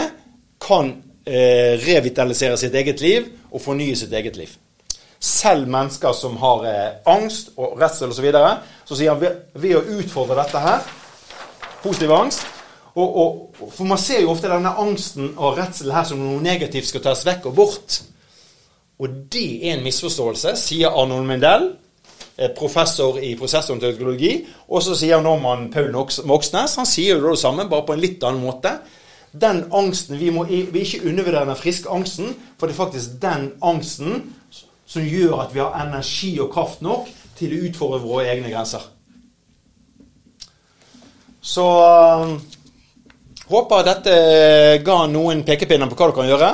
kan 0.60 0.90
eh, 1.24 1.78
revitalisere 1.86 2.58
sitt 2.60 2.76
eget 2.76 3.04
liv 3.04 3.30
og 3.52 3.62
fornye 3.64 3.96
sitt 3.96 4.12
eget 4.18 4.40
liv. 4.40 4.52
Selv 5.20 5.70
mennesker 5.72 6.16
som 6.18 6.36
har 6.42 6.68
eh, 6.68 7.00
angst 7.14 7.54
og 7.56 7.80
redsel 7.80 8.12
osv., 8.12 8.20
så, 8.20 8.28
videre, 8.28 8.54
så 8.84 8.98
sier 8.98 9.14
han 9.14 9.24
ved, 9.24 9.40
ved, 9.56 9.78
å 9.78 10.02
utfordre 10.02 10.40
dette 10.42 10.68
her, 10.68 10.88
positiv 11.84 12.16
angst 12.18 12.57
og, 12.98 13.18
og, 13.22 13.72
For 13.76 13.86
man 13.86 14.00
ser 14.02 14.24
jo 14.24 14.32
ofte 14.34 14.50
denne 14.50 14.74
angsten 14.82 15.34
og 15.36 15.58
redselen 15.60 15.94
her 15.96 16.06
som 16.10 16.22
noe 16.22 16.42
negativt 16.42 16.90
skal 16.90 17.04
tas 17.06 17.26
vekk 17.28 17.50
og 17.52 17.58
bort. 17.60 18.00
Og 18.98 19.20
det 19.32 19.50
er 19.62 19.76
en 19.76 19.84
misforståelse, 19.86 20.56
sier 20.58 20.90
Arnold 20.90 21.28
Mindell, 21.30 21.68
eh, 22.38 22.50
professor 22.58 23.20
i 23.22 23.36
prosessontologi. 23.38 24.32
Og 24.68 24.82
så 24.82 24.98
sier 24.98 25.22
Norman 25.22 25.70
Paul 25.74 25.94
Moxnes 25.94 26.78
han 26.80 26.90
sier 26.90 27.22
jo 27.22 27.36
det 27.36 27.42
samme, 27.44 27.70
bare 27.70 27.86
på 27.86 27.94
en 27.94 28.02
litt 28.02 28.26
annen 28.26 28.42
måte 28.42 28.80
den 29.42 29.66
angsten 29.74 30.20
Vi 30.20 30.30
må 30.30 30.46
vi 30.48 30.80
ikke 30.80 31.06
undervurdere 31.10 31.46
den 31.50 31.56
friske 31.56 31.90
angsten, 31.90 32.36
for 32.58 32.68
det 32.68 32.74
er 32.74 32.84
faktisk 32.84 33.22
den 33.22 33.52
angsten 33.62 34.34
som 34.88 35.04
gjør 35.04 35.42
at 35.44 35.54
vi 35.54 35.60
har 35.60 35.88
energi 35.88 36.38
og 36.40 36.52
kraft 36.54 36.82
nok 36.82 37.10
til 37.38 37.54
å 37.54 37.64
utfordre 37.68 38.00
våre 38.02 38.30
egne 38.32 38.50
grenser. 38.50 38.82
Så 41.42 41.66
håper 43.52 43.86
dette 43.88 44.18
ga 44.84 44.98
noen 45.12 45.44
pekepinner 45.48 45.90
på 45.90 45.98
hva 45.98 46.10
du 46.10 46.16
kan 46.18 46.30
gjøre. 46.30 46.52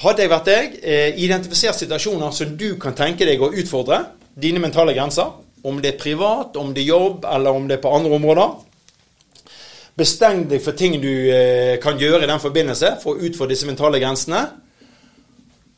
Hadde 0.00 0.24
jeg 0.24 0.32
vært 0.32 0.48
deg, 0.48 0.78
eh, 0.82 1.18
identifisert 1.20 1.76
situasjoner 1.76 2.32
som 2.32 2.56
du 2.56 2.76
kan 2.80 2.94
tenke 2.96 3.26
deg 3.26 3.40
å 3.42 3.52
utfordre 3.52 4.06
dine 4.34 4.62
mentale 4.62 4.94
grenser. 4.94 5.28
Om 5.62 5.80
det 5.82 5.94
er 5.94 5.98
privat, 6.00 6.56
om 6.56 6.72
det 6.72 6.82
er 6.84 6.92
jobb, 6.94 7.24
eller 7.28 7.50
om 7.50 7.68
det 7.68 7.76
er 7.76 7.82
på 7.82 7.92
andre 7.94 8.14
områder. 8.16 8.54
Bestem 9.96 10.46
deg 10.48 10.62
for 10.62 10.72
ting 10.72 10.96
du 11.02 11.10
eh, 11.28 11.76
kan 11.82 11.98
gjøre 11.98 12.24
i 12.24 12.30
den 12.30 12.40
forbindelse 12.40 12.94
for 13.02 13.12
å 13.12 13.20
utfordre 13.20 13.52
disse 13.52 13.68
mentale 13.68 14.00
grensene. 14.00 14.46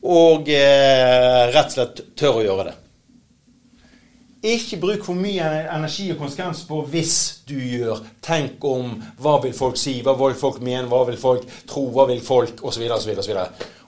Og 0.02 0.48
eh, 0.48 1.50
rett 1.50 1.72
og 1.72 1.74
slett 1.74 2.04
tør 2.14 2.38
å 2.38 2.46
gjøre 2.46 2.68
det. 2.68 2.76
Ikke 4.42 4.76
bruk 4.82 5.04
for 5.06 5.14
mye 5.14 5.48
energi 5.70 6.08
og 6.10 6.18
konsekvens 6.18 6.64
på 6.66 6.80
'hvis 6.82 7.42
du 7.48 7.54
gjør', 7.54 8.02
'tenk 8.22 8.64
om', 8.64 9.02
'hva 9.20 9.42
vil 9.42 9.52
folk 9.52 9.76
si', 9.76 10.02
'hva 10.02 10.26
vil 10.26 10.34
folk 10.34 10.60
mene', 10.60 10.88
'hva 10.88 11.06
vil 11.06 11.16
folk 11.16 11.42
tro', 11.66 11.90
'hva 11.90 12.06
vil 12.06 12.20
folk', 12.20 12.64
osv. 12.64 12.82
osv. 12.90 13.18
osv. 13.18 13.36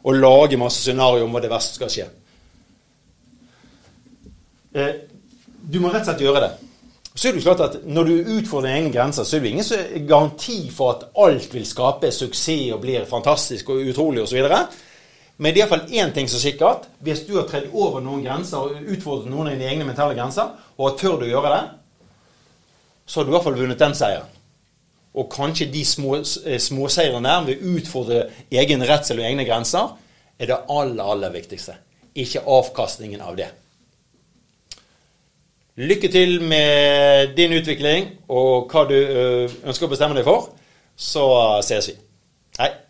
Og 0.04 0.14
lage 0.14 0.56
masse 0.56 0.82
scenarioer 0.82 1.24
om 1.24 1.30
hva 1.30 1.40
det 1.40 1.50
verste 1.50 1.74
skal 1.74 1.88
skje. 1.90 2.04
Eh, 4.74 4.94
du 5.72 5.80
må 5.80 5.88
rett 5.88 6.00
og 6.00 6.04
slett 6.04 6.20
gjøre 6.20 6.40
det. 6.40 6.50
Så 7.14 7.28
er 7.28 7.32
det 7.32 7.42
klart 7.42 7.60
at 7.60 7.76
Når 7.86 8.04
du 8.04 8.24
utfordrer 8.38 8.74
egne 8.74 8.92
grenser, 8.92 9.24
så 9.24 9.36
er 9.36 9.40
det 9.40 9.50
ingen 9.50 10.08
garanti 10.08 10.70
for 10.70 10.90
at 10.90 11.04
alt 11.18 11.54
vil 11.54 11.66
skape 11.66 12.10
suksess 12.12 12.72
og 12.72 12.80
blir 12.80 13.04
fantastisk 13.04 13.70
og 13.70 13.76
utrolig 13.76 14.22
osv. 14.22 14.38
Men 15.36 15.50
det 15.50 15.60
er 15.60 15.64
iallfall 15.64 15.88
én 15.90 16.12
ting 16.14 16.28
som 16.30 16.38
er 16.38 16.44
sikkert. 16.44 16.86
Hvis 17.02 17.24
du 17.26 17.34
har 17.38 17.48
tredd 17.50 17.72
over 17.72 18.02
noen 18.04 18.22
grenser 18.22 18.62
og 18.62 18.92
utfordret 18.94 19.30
noen 19.30 19.50
av 19.50 19.56
dine 19.56 19.72
egne 19.72 19.86
mentale 19.88 20.14
grenser, 20.14 20.52
og 20.76 20.86
har 20.88 21.00
tørt 21.00 21.24
å 21.26 21.30
gjøre 21.30 21.50
det, 21.56 21.64
så 23.06 23.20
har 23.20 23.26
du 23.26 23.32
i 23.32 23.34
hvert 23.34 23.46
fall 23.48 23.58
vunnet 23.58 23.82
den 23.82 23.96
seieren. 23.98 24.30
Og 25.14 25.28
kanskje 25.30 25.70
de 25.70 25.84
små, 25.86 26.16
eh, 26.16 26.58
der 26.58 27.44
ved 27.46 27.58
å 27.58 27.74
utfordre 27.76 28.30
egen 28.50 28.82
redsel 28.82 29.18
og 29.18 29.26
egne 29.26 29.44
grenser, 29.44 29.92
er 30.38 30.46
det 30.46 30.60
aller, 30.68 31.04
aller 31.04 31.30
viktigste. 31.30 31.76
Ikke 32.14 32.42
avkastningen 32.46 33.20
av 33.20 33.36
det. 33.36 33.50
Lykke 35.76 36.08
til 36.08 36.40
med 36.42 37.34
din 37.36 37.52
utvikling 37.52 38.18
og 38.28 38.70
hva 38.70 38.84
du 38.86 38.94
ønsker 39.66 39.86
å 39.86 39.90
bestemme 39.90 40.14
deg 40.14 40.24
for. 40.24 40.52
Så 40.96 41.26
ses 41.66 41.90
vi. 41.90 41.98
Hei. 42.58 42.83